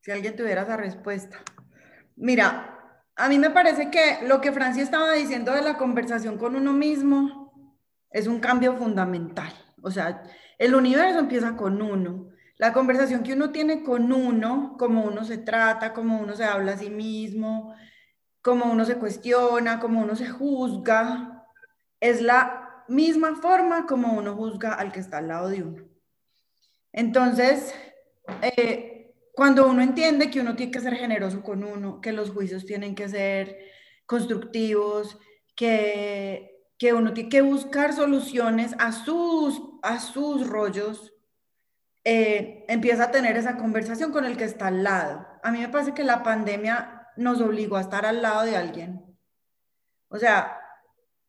[0.00, 1.38] si alguien tuviera esa respuesta.
[2.16, 6.56] Mira, a mí me parece que lo que Francia estaba diciendo de la conversación con
[6.56, 7.76] uno mismo
[8.10, 9.52] es un cambio fundamental.
[9.82, 10.22] O sea,
[10.58, 12.28] el universo empieza con uno.
[12.58, 16.72] La conversación que uno tiene con uno, cómo uno se trata, cómo uno se habla
[16.72, 17.74] a sí mismo,
[18.42, 21.46] cómo uno se cuestiona, cómo uno se juzga,
[22.00, 25.91] es la misma forma como uno juzga al que está al lado de uno.
[26.92, 27.74] Entonces,
[28.42, 32.66] eh, cuando uno entiende que uno tiene que ser generoso con uno, que los juicios
[32.66, 33.58] tienen que ser
[34.04, 35.18] constructivos,
[35.56, 41.14] que, que uno tiene que buscar soluciones a sus, a sus rollos,
[42.04, 45.26] eh, empieza a tener esa conversación con el que está al lado.
[45.42, 49.02] A mí me parece que la pandemia nos obligó a estar al lado de alguien.
[50.08, 50.58] O sea,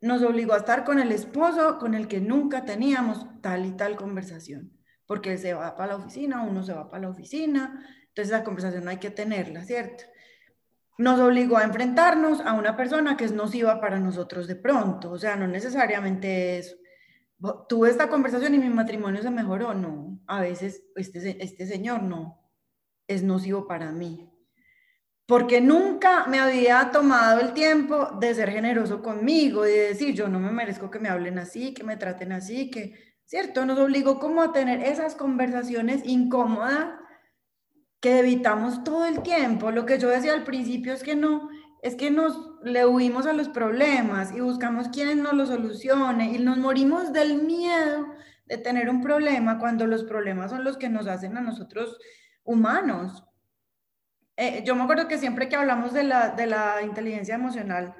[0.01, 3.95] nos obligó a estar con el esposo con el que nunca teníamos tal y tal
[3.95, 4.82] conversación
[5.13, 8.87] porque se va para la oficina, uno se va para la oficina, entonces la conversación
[8.87, 10.05] hay que tenerla, ¿cierto?
[10.97, 15.19] Nos obligó a enfrentarnos a una persona que es nociva para nosotros de pronto, o
[15.19, 16.79] sea, no necesariamente es,
[17.69, 22.41] tuve esta conversación y mi matrimonio se mejoró, no, a veces este, este señor no,
[23.07, 24.31] es nocivo para mí,
[25.27, 30.27] porque nunca me había tomado el tiempo de ser generoso conmigo y de decir, yo
[30.27, 33.65] no me merezco que me hablen así, que me traten así, que ¿cierto?
[33.65, 36.89] Nos obligó como a tener esas conversaciones incómodas
[37.99, 39.71] que evitamos todo el tiempo.
[39.71, 41.49] Lo que yo decía al principio es que no,
[41.81, 46.39] es que nos le huimos a los problemas y buscamos quién nos lo solucione y
[46.39, 48.07] nos morimos del miedo
[48.45, 51.97] de tener un problema cuando los problemas son los que nos hacen a nosotros
[52.43, 53.23] humanos.
[54.35, 57.95] Eh, yo me acuerdo que siempre que hablamos de la, de la inteligencia emocional,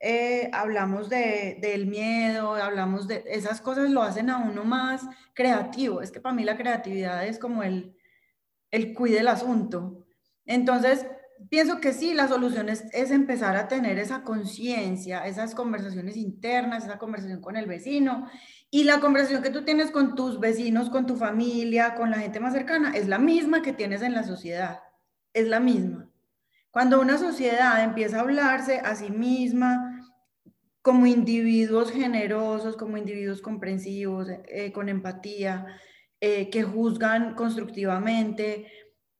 [0.00, 5.02] eh, hablamos de, del miedo, hablamos de esas cosas, lo hacen a uno más
[5.34, 6.02] creativo.
[6.02, 7.96] Es que para mí la creatividad es como el,
[8.70, 10.06] el cuide del asunto.
[10.44, 11.06] Entonces,
[11.50, 16.84] pienso que sí, la solución es, es empezar a tener esa conciencia, esas conversaciones internas,
[16.84, 18.28] esa conversación con el vecino
[18.70, 22.40] y la conversación que tú tienes con tus vecinos, con tu familia, con la gente
[22.40, 24.80] más cercana, es la misma que tienes en la sociedad,
[25.32, 26.08] es la misma.
[26.70, 29.87] Cuando una sociedad empieza a hablarse a sí misma
[30.82, 35.66] como individuos generosos, como individuos comprensivos, eh, con empatía,
[36.20, 38.66] eh, que juzgan constructivamente,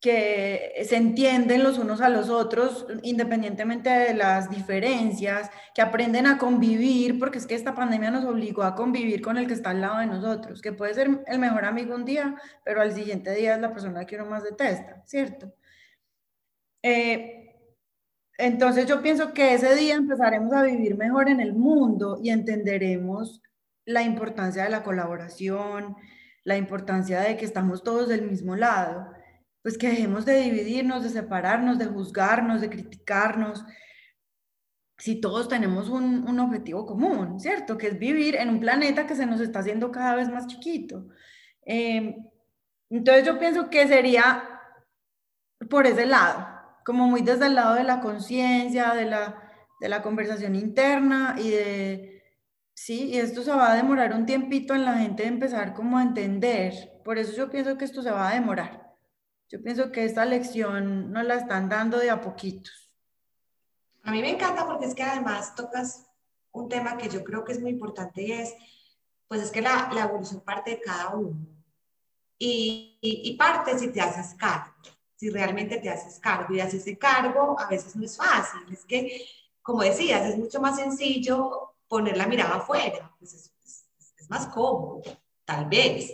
[0.01, 6.39] que se entienden los unos a los otros independientemente de las diferencias, que aprenden a
[6.39, 9.81] convivir, porque es que esta pandemia nos obligó a convivir con el que está al
[9.81, 13.57] lado de nosotros, que puede ser el mejor amigo un día, pero al siguiente día
[13.57, 15.53] es la persona que uno más detesta, ¿cierto?
[16.83, 17.58] Eh,
[18.39, 23.43] entonces yo pienso que ese día empezaremos a vivir mejor en el mundo y entenderemos
[23.84, 25.97] la importancia de la colaboración,
[26.45, 29.09] la importancia de que estamos todos del mismo lado
[29.62, 33.64] pues que dejemos de dividirnos, de separarnos, de juzgarnos, de criticarnos,
[34.97, 37.78] si todos tenemos un, objetivo común, ¿cierto?
[37.78, 41.09] Que es vivir en un planeta que se nos está haciendo cada vez más chiquito.
[41.66, 42.16] Em,
[42.91, 44.43] entonces yo pienso que sería
[45.70, 46.49] por ese lado,
[46.89, 51.51] como muy desde el lado de la conciencia, de la, de la conversación interna y
[51.51, 52.22] de,
[52.72, 55.99] sí, y esto se va a demorar un tiempito en la gente de empezar como
[55.99, 56.99] a entender.
[57.05, 58.97] Por eso yo pienso que esto se va a demorar.
[59.51, 62.91] Yo pienso que esta lección nos la están dando de a poquitos.
[64.05, 66.07] A mí me encanta porque es que además tocas
[66.53, 68.55] un tema que yo creo que es muy importante y es,
[69.28, 71.36] pues es que la, la evolución parte de cada uno.
[72.39, 74.72] Y, y, parte si te haces cargo,
[75.19, 76.55] si realmente te haces cargo.
[76.55, 78.61] Y haces ese cargo a veces no es fácil.
[78.73, 79.27] Es que,
[79.61, 83.14] como decías, es mucho más sencillo poner la mirada afuera.
[83.19, 83.53] Pues es,
[84.29, 85.01] más cómodo,
[85.47, 86.12] tal vez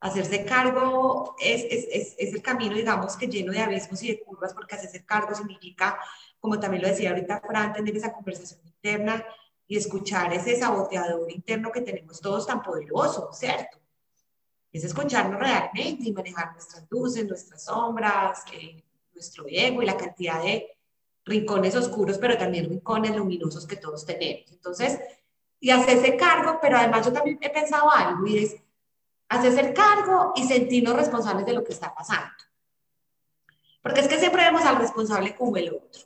[0.00, 4.54] hacerse cargo es, es, es, el camino, digamos, que lleno de abismos y de curvas,
[4.54, 5.98] porque hacerse cargo significa,
[6.38, 9.22] como también lo decía ahorita Fran, tener esa conversación interna
[9.66, 13.79] y escuchar ese saboteador interno que tenemos todos tan poderoso, ¿cierto?
[14.72, 18.44] Es escucharnos realmente y manejar nuestras luces, nuestras sombras,
[19.12, 20.76] nuestro ego y la cantidad de
[21.24, 24.50] rincones oscuros, pero también rincones luminosos que todos tenemos.
[24.52, 24.98] Entonces,
[25.58, 28.56] y hacerse cargo, pero además yo también he pensado algo y es
[29.28, 32.32] hacerse cargo y sentirnos responsables de lo que está pasando.
[33.82, 36.02] Porque es que siempre vemos al responsable como el otro.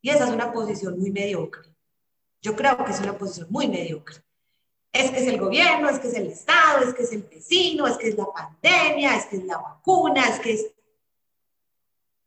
[0.00, 1.74] Y esa es una posición muy mediocre.
[2.42, 4.25] Yo creo que es una posición muy mediocre.
[4.96, 7.86] Es que es el gobierno, es que es el Estado, es que es el vecino,
[7.86, 10.66] es que es la pandemia, es que es la vacuna, es que es...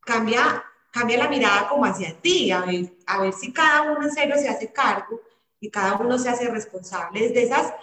[0.02, 4.12] Cambia, cambia la mirada como hacia ti, a ver, a ver si cada uno en
[4.12, 5.22] serio se hace cargo
[5.60, 7.74] y cada uno se hace responsable de esas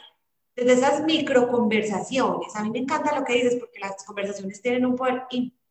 [0.56, 2.56] desde esas micro conversaciones.
[2.56, 5.24] A mí me encanta lo que dices porque las conversaciones tienen un poder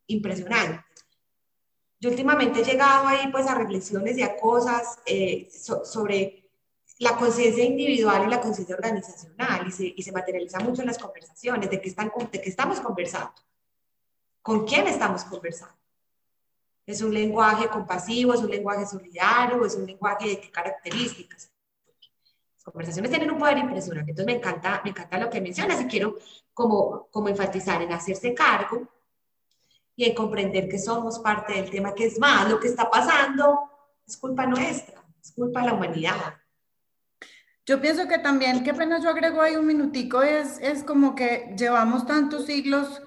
[0.05, 0.86] impresionante.
[1.99, 6.44] Yo últimamente he llegado ahí pues a reflexiones y a cosas eh, sobre
[6.99, 10.97] la conciencia individual y la conciencia organizacional y se, y se, materializa mucho en las
[10.97, 13.33] conversaciones, de qué, están, de qué estamos conversando,
[14.41, 15.75] con quién estamos conversando.
[16.85, 21.51] Es un lenguaje compasivo, es un lenguaje solidario, es un lenguaje de qué características
[22.65, 24.11] conversaciones tienen un poder impresionante.
[24.11, 26.15] Entonces me encanta, me encanta lo que mencionas y quiero
[26.53, 28.87] como, como enfatizar en hacerse cargo
[29.95, 33.69] y en comprender que somos parte del tema, que es más, lo que está pasando
[34.05, 36.35] es culpa nuestra, es culpa de la humanidad.
[37.66, 41.55] Yo pienso que también, qué pena yo agrego ahí un minutico, es, es como que
[41.57, 43.01] llevamos tantos siglos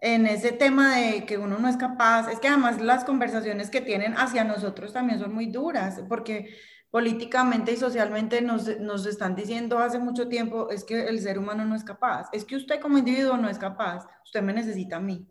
[0.00, 3.80] en ese tema de que uno no es capaz, es que además las conversaciones que
[3.80, 6.54] tienen hacia nosotros también son muy duras, porque
[6.90, 11.64] políticamente y socialmente nos, nos, están diciendo hace mucho tiempo es que el ser humano
[11.64, 15.00] no es capaz, es que usted como individuo no es capaz, usted me necesita a
[15.00, 15.26] mí.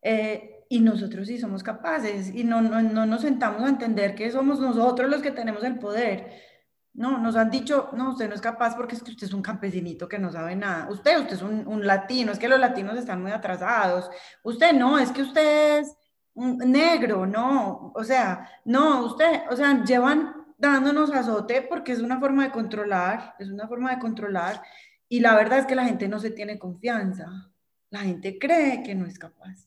[0.00, 4.30] Eh, y nosotros sí somos capaces y no, no, no, nos sentamos a entender que
[4.30, 6.55] somos nosotros los que tenemos el poder.
[6.96, 9.42] No, nos han dicho, no, usted no es capaz porque es que usted es un
[9.42, 10.88] campesinito que no sabe nada.
[10.90, 14.10] Usted, usted es un, un latino, es que los latinos están muy atrasados.
[14.42, 15.96] Usted no, es que usted es
[16.36, 22.20] un negro, no, o sea, no, usted, o sea, llevan dándonos azote porque es una
[22.20, 24.62] forma de controlar, es una forma de controlar
[25.08, 27.50] y la verdad es que la gente no se tiene confianza,
[27.90, 29.66] la gente cree que no es capaz.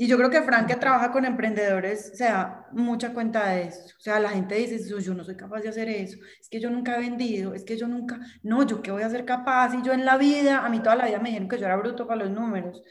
[0.00, 3.94] Y yo creo que Frank que trabaja con emprendedores se da mucha cuenta de eso.
[3.98, 6.70] O sea, la gente dice, yo no soy capaz de hacer eso, es que yo
[6.70, 9.74] nunca he vendido, es que yo nunca, no, yo qué voy a ser capaz.
[9.74, 11.76] Y yo en la vida, a mí toda la vida me dijeron que yo era
[11.76, 12.82] bruto para los números.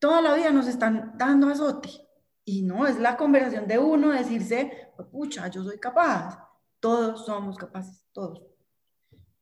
[0.00, 1.90] Toda la vida nos están dando azote.
[2.44, 6.40] Y no, es la conversación de uno decirse, pucha, yo soy capaz.
[6.80, 8.42] Todos somos capaces, todos.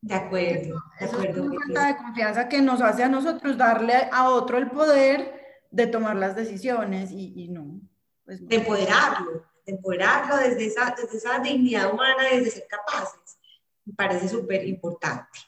[0.02, 1.30] De acuerdo, de acuerdo.
[1.30, 5.43] Es una falta de confianza que nos hace a nosotros darle a otro el poder
[5.74, 7.80] de tomar las decisiones y, y no.
[8.24, 13.38] pues, de empoderarlo, de empoderarlo desde esa, desde esa dignidad humana, desde ser capaces.
[13.84, 15.40] Me parece súper importante.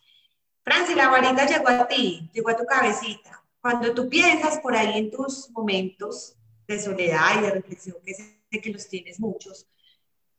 [0.65, 3.41] Franci, la varita llegó a ti, llegó a tu cabecita.
[3.61, 6.35] Cuando tú piensas por ahí en tus momentos
[6.67, 9.69] de soledad y de reflexión, que sé que los tienes muchos,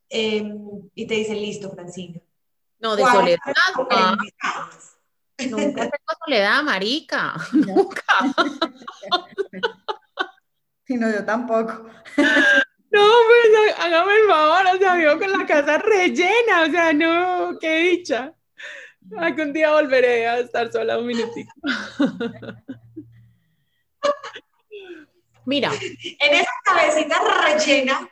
[0.10, 2.20] em, y te dicen, listo, Francina.
[2.80, 3.40] No, de soledad.
[5.46, 7.36] Nunca tengo soledad, marica.
[7.52, 8.04] Nunca.
[10.90, 11.86] Y no, yo tampoco.
[12.16, 17.60] No, pues hágame el favor, o sea, vivo con la casa rellena, o sea, no,
[17.60, 18.34] qué dicha.
[19.18, 21.52] Algún día volveré a estar sola un minutito.
[25.44, 25.74] Mira.
[25.74, 28.10] En esa cabecita rellena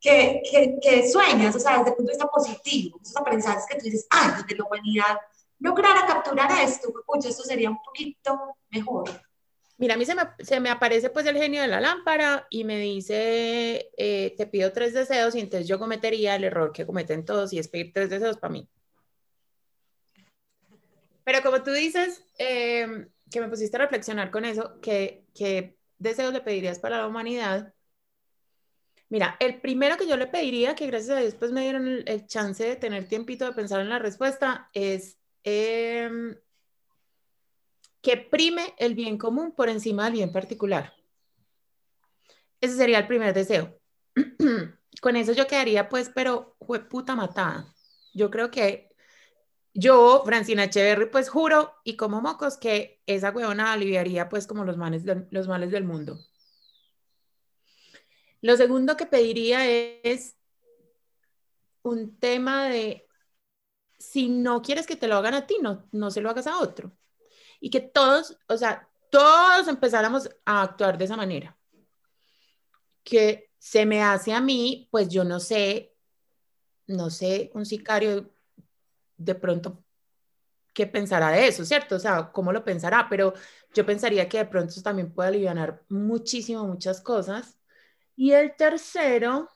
[0.00, 3.78] que, que, que, sueñas, o sea, desde el punto de vista positivo, esos aprendizajes que
[3.78, 5.18] tú dices, ay, desde la humanidad
[5.60, 9.10] lograra capturar esto, pucha, esto sería un poquito mejor.
[9.78, 12.64] Mira, a mí se me, se me, aparece pues el genio de la lámpara y
[12.64, 17.24] me dice, eh, te pido tres deseos y entonces yo cometería el error que cometen
[17.24, 18.68] todos y es pedir tres deseos para mí.
[21.24, 26.32] Pero como tú dices, eh, que me pusiste a reflexionar con eso, ¿qué, ¿qué deseos
[26.32, 27.72] le pedirías para la humanidad?
[29.08, 32.04] Mira, el primero que yo le pediría, que gracias a Dios pues me dieron el,
[32.06, 35.19] el chance de tener tiempito de pensar en la respuesta, es...
[35.44, 36.10] Eh,
[38.02, 40.94] que prime el bien común por encima del bien particular.
[42.60, 43.78] Ese sería el primer deseo.
[45.00, 47.74] Con eso yo quedaría, pues, pero fue puta matada.
[48.12, 48.90] Yo creo que
[49.72, 54.76] yo, Francina Echeverry, pues juro y como mocos que esa huevona aliviaría, pues, como los
[54.76, 56.18] los males del mundo.
[58.42, 59.66] Lo segundo que pediría
[60.02, 60.36] es
[61.82, 63.06] un tema de
[64.00, 66.58] si no quieres que te lo hagan a ti, no, no se lo hagas a
[66.58, 66.92] otro
[67.60, 71.56] y que todos, o sea, todos empezáramos a actuar de esa manera.
[73.04, 75.94] Que se me hace a mí, pues yo no sé,
[76.86, 78.30] no sé, un sicario
[79.16, 79.84] de pronto
[80.72, 81.96] qué pensará de eso, ¿cierto?
[81.96, 83.34] O sea, cómo lo pensará, pero
[83.74, 87.58] yo pensaría que de pronto también puede aliviar muchísimo muchas cosas.
[88.16, 89.50] Y el tercero,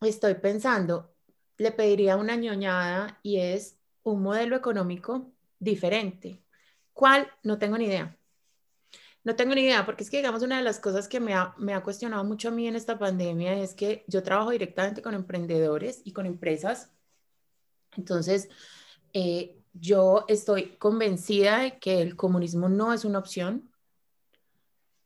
[0.00, 1.13] estoy pensando,
[1.58, 6.42] le pediría una ñoñada y es un modelo económico diferente.
[6.92, 7.28] ¿Cuál?
[7.42, 8.16] No tengo ni idea.
[9.24, 11.82] No tengo ni idea, porque es que, digamos, una de las cosas que me ha,
[11.82, 16.12] cuestionado mucho a mí en esta pandemia es que yo trabajo directamente con emprendedores y
[16.12, 16.90] con empresas.
[17.96, 18.50] Entonces,
[19.14, 23.70] eh, yo estoy convencida de que el comunismo no es una opción.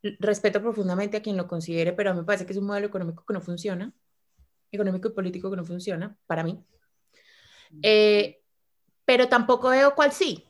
[0.03, 2.89] Respeto profundamente a quien lo considere, pero a mí me parece que es un modelo
[2.89, 3.93] económico que no funciona,
[4.71, 6.63] económico y político que no funciona para mí.
[7.83, 8.41] Eh,
[9.05, 10.45] pero tampoco veo cuál sí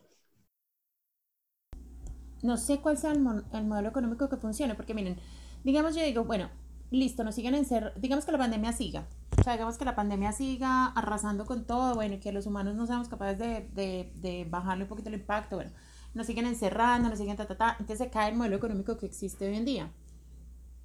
[2.42, 5.18] no sé cuál sea el, modelo económico que funcione, porque miren,
[5.64, 6.50] digamos yo digo, bueno,
[6.90, 9.06] listo, nos siguen en ser, digamos que la pandemia siga,
[9.38, 12.74] o sea, digamos que la pandemia siga arrasando con todo, bueno, y que los humanos
[12.74, 15.72] no seamos capaces de, de, de bajarle un poquito el impacto, bueno,
[16.14, 19.06] nos siguen encerrando, nos siguen ta, ta, ta, entonces se cae el modelo económico que
[19.06, 19.92] existe hoy en día.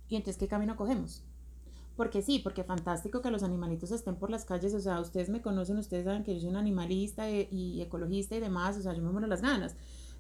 [0.10, 1.24] Y entonces, ¿qué camino cogemos?
[1.96, 5.42] Porque sí, porque fantástico que los animalitos estén por las calles, o sea, ustedes me
[5.42, 8.94] conocen, ustedes saben que yo soy un animalista y, y ecologista y demás, o sea,
[8.94, 9.76] yo me muero las ganas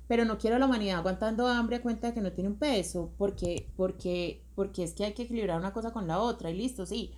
[0.07, 2.57] pero no quiero a la humanidad aguantando hambre a cuenta de que no tiene un
[2.57, 6.57] peso, porque, porque, porque es que hay que equilibrar una cosa con la otra y
[6.57, 7.13] listo, sí,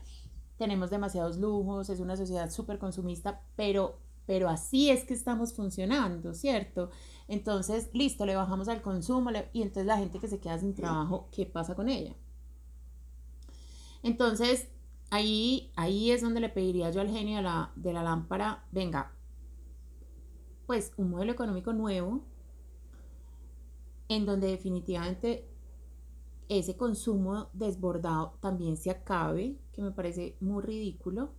[0.57, 6.33] tenemos demasiados lujos, es una sociedad súper consumista, pero, pero así es que estamos funcionando,
[6.33, 6.89] ¿cierto?
[7.27, 11.27] Entonces, listo, le bajamos al consumo y entonces la gente que se queda sin trabajo,
[11.31, 12.15] ¿qué pasa con ella?
[14.05, 14.69] Entonces,
[15.09, 19.11] ahí, ahí es donde le pediría yo al genio de la, de la lámpara, venga,
[20.67, 22.23] pues un modelo económico nuevo,
[24.07, 25.49] en donde definitivamente
[26.49, 31.31] ese consumo desbordado también se acabe, que me parece muy ridículo,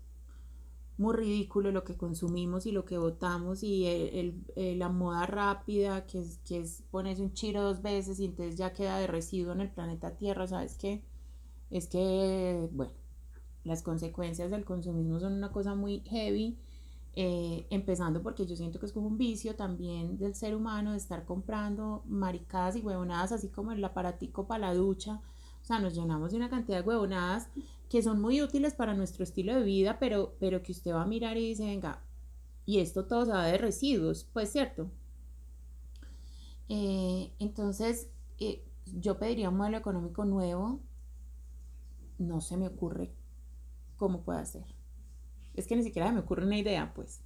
[0.99, 4.45] muy ridículo lo que consumimos y lo que votamos y el,
[4.77, 8.73] la moda rápida, que es, que es ponerse un chiro dos veces y entonces ya
[8.73, 11.05] queda de residuo en el planeta Tierra, ¿sabes qué?
[11.71, 12.93] Es que, bueno,
[13.65, 16.59] las consecuencias del consumismo son una cosa muy heavy
[17.15, 20.99] eh, empezando porque yo siento que es como un vicio también del ser humano de
[20.99, 25.21] estar comprando maricadas y huevonadas, así como el aparatico para la ducha.
[25.63, 27.49] O sea, nos llenamos de una cantidad de huevonadas
[27.89, 31.07] que son muy útiles para nuestro estilo de vida, pero, pero que usted va a
[31.07, 32.03] mirar y dice, venga,
[32.67, 34.91] y esto todo se va de residuos, pues cierto.
[36.69, 38.09] Eh, entonces,
[38.39, 40.81] eh, yo pediría un modelo económico nuevo.
[42.19, 43.13] No se me ocurre
[43.97, 44.77] cómo puede ser
[45.57, 47.21] es que ni siquiera me ocurre una idea, pues.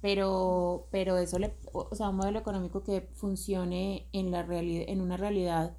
[0.00, 5.00] Pero, pero eso, le, o sea, un modelo económico que funcione en, la realidad, en
[5.00, 5.72] una realidad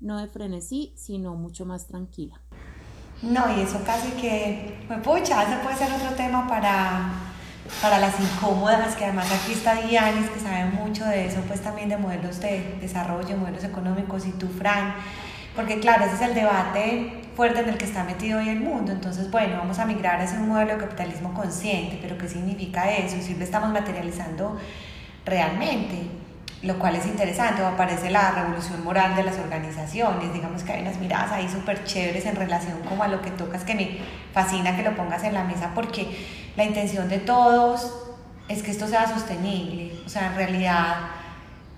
[0.00, 2.40] no de frenesí, sino mucho más tranquila.
[3.22, 7.10] No, y eso casi que, pues pucha, ese puede ser otro tema para,
[7.80, 11.88] para las incómodas, que además aquí está Dianis, que sabe mucho de eso, pues también
[11.88, 14.94] de modelos de desarrollo, modelos económicos, y tú, Fran,
[15.56, 18.92] porque claro, ese es el debate fuerte en el que está metido hoy el mundo.
[18.92, 23.16] Entonces, bueno, vamos a migrar hacia un modelo de capitalismo consciente, pero ¿qué significa eso?
[23.20, 24.58] Si lo estamos materializando
[25.24, 26.02] realmente,
[26.62, 30.82] lo cual es interesante, o aparece la revolución moral de las organizaciones, digamos que hay
[30.82, 33.98] unas miradas ahí súper chéveres en relación como a lo que tocas, que me
[34.32, 36.06] fascina que lo pongas en la mesa, porque
[36.56, 37.92] la intención de todos
[38.48, 40.96] es que esto sea sostenible, o sea, en realidad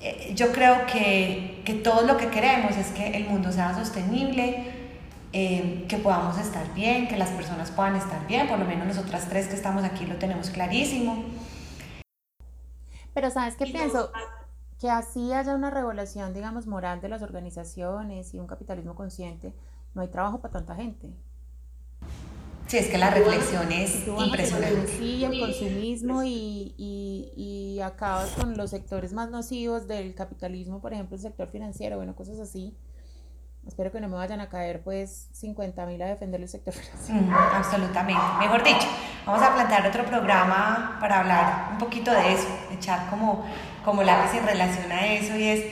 [0.00, 4.75] eh, yo creo que, que todo lo que queremos es que el mundo sea sostenible,
[5.38, 9.28] eh, que podamos estar bien, que las personas puedan estar bien, por lo menos nosotras
[9.28, 11.26] tres que estamos aquí lo tenemos clarísimo.
[13.12, 14.10] Pero sabes qué pienso,
[14.80, 19.52] que así haya una regulación, digamos, moral de las organizaciones y un capitalismo consciente,
[19.94, 21.12] no hay trabajo para tanta gente.
[22.66, 24.88] Sí, es que la reflexión es impresionante.
[24.88, 30.94] Sí, el consumismo y, y, y, acabas con los sectores más nocivos del capitalismo, por
[30.94, 32.74] ejemplo, el sector financiero, bueno, cosas así.
[33.66, 37.20] Espero que no me vayan a caer pues 50 mil a defender el sector financiero.
[37.20, 38.22] Mm, absolutamente.
[38.38, 38.86] Mejor dicho,
[39.26, 43.44] vamos a plantear otro programa para hablar un poquito de eso, echar como,
[43.84, 45.64] como lápiz en relación a eso y es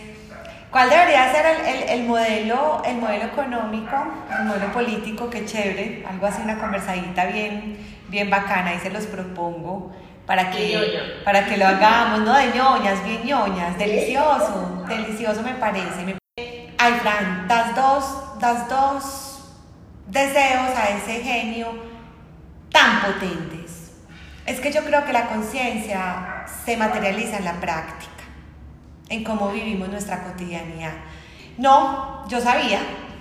[0.72, 3.96] cuál debería ser el, el, el, modelo, el modelo económico,
[4.40, 7.78] el modelo político, que chévere, algo así, una conversadita bien,
[8.08, 9.92] bien bacana y se los propongo
[10.26, 12.34] para que, para que lo hagamos, ¿no?
[12.34, 16.23] De ñoñas, bien ñoñas, delicioso, delicioso me parece.
[16.78, 19.40] Ay, Fran, das dos, das dos
[20.06, 21.68] deseos a ese genio
[22.70, 23.92] tan potentes.
[24.46, 28.24] Es que yo creo que la conciencia se materializa en la práctica,
[29.08, 30.92] en cómo vivimos nuestra cotidianidad.
[31.56, 32.80] No, yo sabía,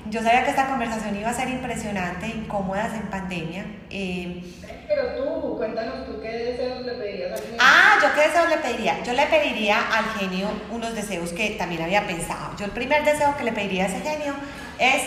[0.09, 3.65] yo sabía que esta conversación iba a ser impresionante, incómodas en pandemia.
[3.89, 4.43] Eh,
[4.87, 7.57] pero tú, cuéntanos tú qué deseos le pedirías al genio.
[7.59, 9.03] Ah, yo qué deseos le pediría.
[9.03, 12.55] Yo le pediría al genio unos deseos que también había pensado.
[12.57, 14.35] Yo el primer deseo que le pediría a ese genio
[14.77, 15.03] es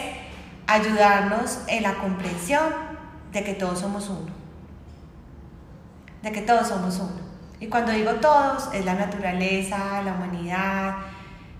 [0.66, 2.72] ayudarnos en la comprensión
[3.32, 4.32] de que todos somos uno.
[6.22, 7.26] De que todos somos uno.
[7.60, 10.94] Y cuando digo todos, es la naturaleza, la humanidad,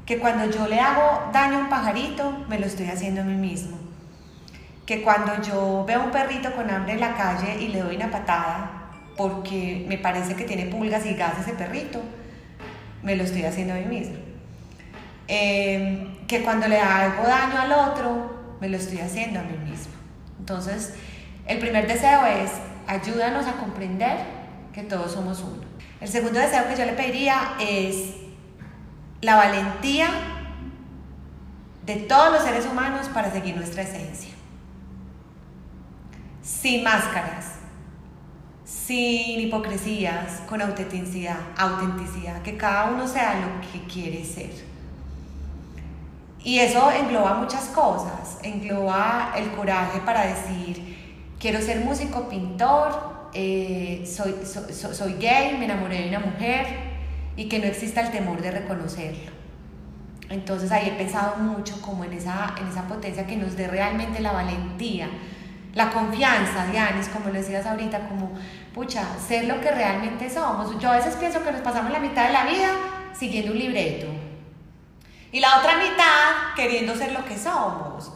[0.07, 3.35] que cuando yo le hago daño a un pajarito, me lo estoy haciendo a mí
[3.35, 3.87] mismo
[4.87, 8.11] que cuando yo veo un perrito con hambre en la calle y le doy una
[8.11, 8.71] patada
[9.17, 12.01] porque me parece que tiene pulgas y gas ese perrito,
[13.03, 14.17] me lo estoy haciendo a mí mismo.
[15.27, 19.93] Em, que cuando le hago daño al otro, me lo estoy haciendo a mí mismo.
[20.39, 20.95] Entonces,
[21.47, 22.53] el primer deseo es
[22.87, 24.19] ayúdanos a comprender
[24.73, 25.65] que todos somos uno.
[26.01, 28.15] El segundo deseo que yo le pediría es
[29.27, 30.07] la valentía
[31.85, 34.31] de todos los seres humanos para seguir nuestra esencia
[36.43, 37.55] sin máscaras,
[38.65, 44.53] sin hipocresías, con autenticidad, autenticidad, que cada uno sea lo que quiere ser.
[46.45, 54.05] Y eso engloba muchas cosas, engloba el coraje para decir, quiero ser músico, pintor, eh,
[54.07, 56.96] soy, soy gay, me enamoré de una mujer
[57.37, 59.33] y que no exista el temor de reconocerlo.
[60.29, 64.21] Entonces ahí he pensado mucho como en esa, en esa potencia que nos dé realmente
[64.21, 65.09] la valentía
[65.77, 68.33] la confianza, Dianis, como lo decías ahorita, como,
[68.75, 70.79] pucha, ser lo que realmente somos.
[70.81, 72.71] Yo a veces pienso que nos pasamos la mitad de la vida
[73.13, 74.07] siguiendo un libreto
[75.31, 78.11] y la otra mitad queriendo ser lo que somos.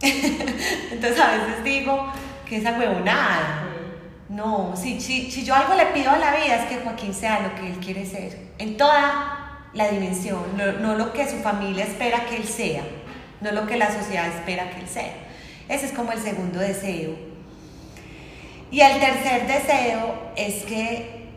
[0.00, 2.12] Entonces a veces digo
[2.48, 3.73] que esa huevonada.
[4.34, 4.98] No, si,
[5.44, 8.04] yo algo le pido a la vida es que Joaquín sea lo que él quiere
[8.04, 12.82] ser, en toda la dimensión, no, no lo que su familia espera que él sea,
[13.40, 15.14] no lo que la sociedad espera que él sea.
[15.68, 17.14] Ese es como el segundo deseo.
[18.72, 21.28] Y el tercer deseo es que,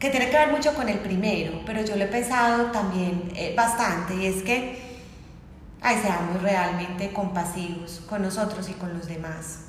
[0.00, 3.54] que tiene que ver mucho con el primero, pero yo lo he pensado también eh,
[3.56, 4.80] bastante, y es que
[5.80, 9.65] ay, seamos realmente compasivos con nosotros y con los demás.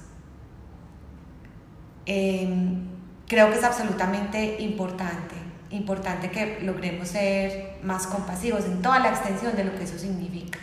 [2.07, 2.87] Em,
[3.27, 5.35] creo que es absolutamente importante,
[5.69, 10.59] importante que logremos ser más compasivos en toda la extensión de lo que eso significa.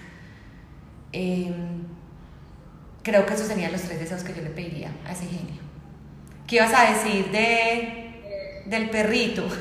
[1.13, 1.85] Em,
[3.05, 5.61] Creo que esos serían los tres deseos que yo le pediría a ese genio.
[6.47, 9.47] ¿Qué ibas a decir de, del perrito?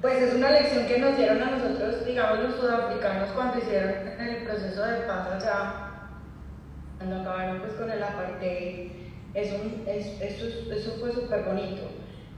[0.00, 4.44] Pues es una lección que nos dieron a nosotros, digamos, los sudafricanos cuando hicieron el
[4.44, 5.74] proceso de paz allá,
[6.96, 8.92] cuando acabaron pues con el apartheid.
[9.34, 11.82] Eso, eso, eso fue súper bonito.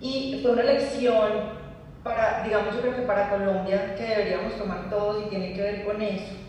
[0.00, 1.62] Y fue una lección
[2.02, 5.84] para, digamos, yo creo que para Colombia, que deberíamos tomar todos y tiene que ver
[5.84, 6.42] con eso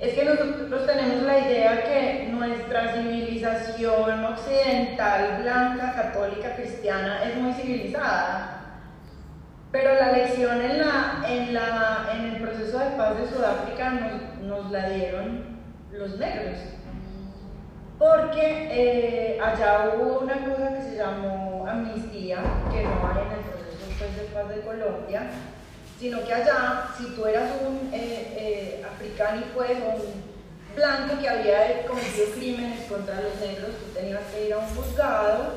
[0.00, 7.52] es que nosotros tenemos la idea que nuestra civilización occidental, blanca, católica, cristiana, es muy
[7.52, 8.80] civilizada.
[9.70, 14.42] Pero la lección en, la, en, la, en el proceso de paz de Sudáfrica nos,
[14.42, 15.58] nos la dieron
[15.92, 16.58] los negros.
[17.98, 22.38] Porque eh, allá hubo una cosa que se llamó amnistía,
[22.70, 25.30] que no hay en el proceso pues, de paz de Colombia,
[25.98, 30.34] sino que allá, si tú eras un eh, eh, africano y pues, un
[30.74, 35.52] blanco que había cometido crímenes contra los negros, tú tenías que ir a un juzgado,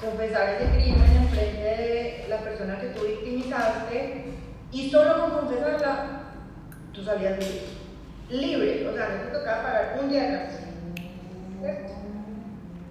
[0.00, 4.24] confesar ese crimen en frente de la persona que tú victimizaste,
[4.72, 6.22] y solo con confesarla,
[6.92, 7.62] tú salías libre.
[8.28, 10.65] Libre, o sea, no te tocaba pagar un día de cárcel.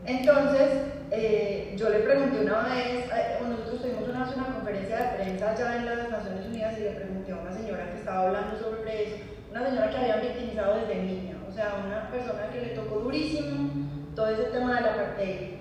[0.06, 0.70] Entonces,
[1.10, 5.78] eh, yo le pregunté una vez, eh, nosotros tuvimos una, una, conferencia de prensa allá
[5.78, 9.16] en las Naciones Unidas y le pregunté a una señora que estaba hablando sobre eso,
[9.50, 13.70] una señora que había victimizado desde niña, o sea, una persona que le tocó durísimo
[14.16, 15.56] todo ese tema de la apartheid.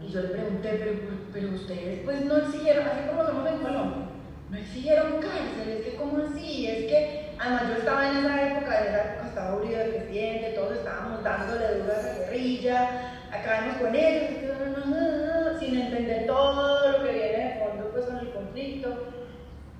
[0.00, 0.92] Y yo le pregunté, pero,
[1.32, 4.06] pero ustedes pues no exigieron, así como somos en Colombia,
[4.50, 8.80] no exigieron cárcel, es que como así, es que además yo estaba en esa época,
[8.80, 13.76] en esa época estaba Uribe de presidente, todos estábamos dándole duro a la guerrilla, acabamos
[13.78, 18.88] con ellos, sin entender todo lo que viene de fondo pues con el conflicto.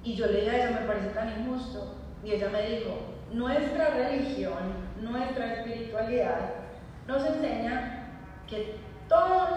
[0.02, 1.94] Y yo le dije a ella, me parece tan injusto.
[2.24, 2.98] Y ella me dijo,
[3.32, 6.50] nuestra religión, nuestra espiritualidad
[7.06, 8.08] nos enseña
[8.48, 8.76] que
[9.08, 9.48] todos,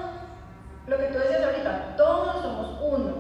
[0.88, 3.16] lo que tú decías ahorita, todos somos uno,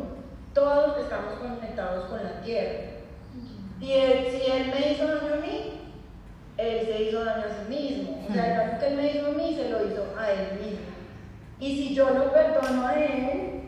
[0.54, 2.96] todos estamos conectados con la tierra.
[3.80, 5.85] Y si él me hizo daño a mí,
[6.58, 8.26] él se hizo daño a sí mismo.
[8.30, 10.60] O sea, el daño que él me hizo a mí se lo hizo a él
[10.60, 10.86] mismo.
[11.60, 13.62] Y si yo lo perdono a él,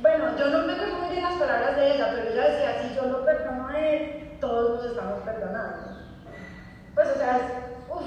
[0.00, 2.94] bueno, yo no me acuerdo muy bien las palabras de ella, pero ella decía, si
[2.94, 5.98] yo lo perdono a él, todos nos estamos perdonando.
[6.94, 8.06] Pues, o sea, uff,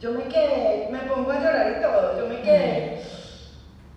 [0.00, 3.02] yo me quedé, me pongo a llorar y todo, yo me quedé,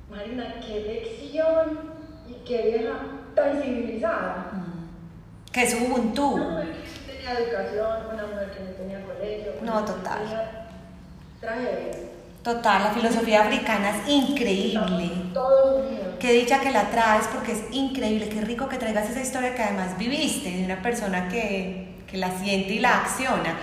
[0.10, 1.80] Marina, qué lección
[2.28, 3.00] y qué vieja
[3.36, 4.52] tan civilizada.
[5.52, 6.36] Que es Ubuntu.
[6.36, 6.72] Una no
[7.06, 9.52] tenía educación, una mujer que no tenía colegio.
[9.64, 10.20] No, total.
[11.40, 12.10] Tragedia.
[12.44, 14.80] Total, la filosofía africana es increíble.
[14.80, 16.16] Unidos.
[16.20, 19.62] Qué dicha que la traes porque es increíble, qué rico que traigas esa historia que
[19.62, 23.58] además viviste de una persona que, que la siente y la acciona.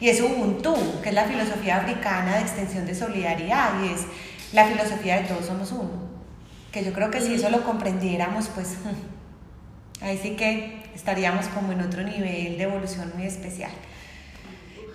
[0.00, 4.06] Y es Ubuntu, que es la filosofía africana de extensión de solidaridad y es
[4.52, 6.10] la filosofía de todos somos uno.
[6.72, 8.76] Que yo creo que si eso lo comprendiéramos, pues
[10.00, 13.72] ahí sí que estaríamos como en otro nivel de evolución muy especial.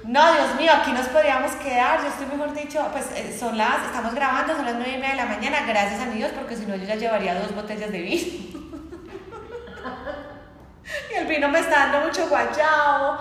[0.08, 2.00] No, Dios mío, aquí nos podríamos quedar.
[2.02, 5.10] Yo estoy mejor dicho, pues eh, son las, estamos grabando, son las nueve y media
[5.12, 8.02] de la mañana, gracias a Dios, porque si no yo ya llevaría dos botellas de
[8.02, 8.22] vino.
[11.12, 13.18] y el vino me está dando mucho guayao.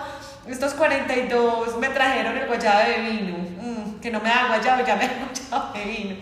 [0.47, 3.39] Estos 42 me trajeron el guayabo de vino.
[3.39, 6.17] Mm, que no me da guayabo, ya me da guayabo de vino.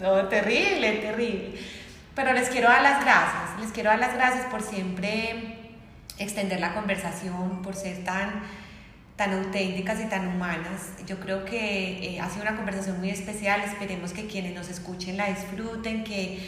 [0.00, 1.54] no, terrible, terrible.
[2.14, 5.53] Pero les quiero dar las gracias, les quiero dar las gracias por siempre
[6.18, 8.42] extender la conversación, por ser tan,
[9.16, 10.92] tan auténticas y tan humanas.
[11.06, 15.16] Yo creo que eh, ha sido una conversación muy especial, esperemos que quienes nos escuchen
[15.16, 16.38] la disfruten, que,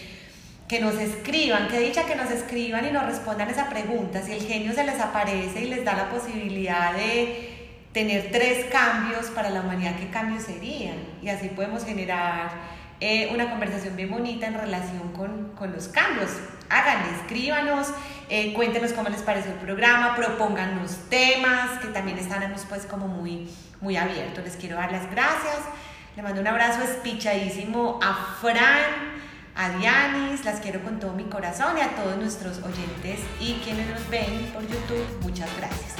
[0.69, 4.43] que nos escriban, que dicha que nos escriban y nos respondan esa pregunta, si el
[4.43, 7.55] genio se les aparece y les da la posibilidad de
[7.93, 10.97] tener tres cambios para la humanidad, ¿qué cambios serían?
[11.23, 16.31] Y así podemos generar eh, una conversación bien bonita en relación con, con los cambios.
[16.69, 17.89] Háganle, escríbanos,
[18.29, 23.51] eh, cuéntenos cómo les pareció el programa, propónganos temas, que también estaremos pues como muy,
[23.81, 24.45] muy abiertos.
[24.45, 25.59] Les quiero dar las gracias.
[26.17, 29.17] Le mando un abrazo espichadísimo a Fran,
[29.55, 33.87] a Dianis, las quiero con todo mi corazón y a todos nuestros oyentes y quienes
[33.89, 35.07] nos ven por YouTube.
[35.23, 35.95] Muchas gracias.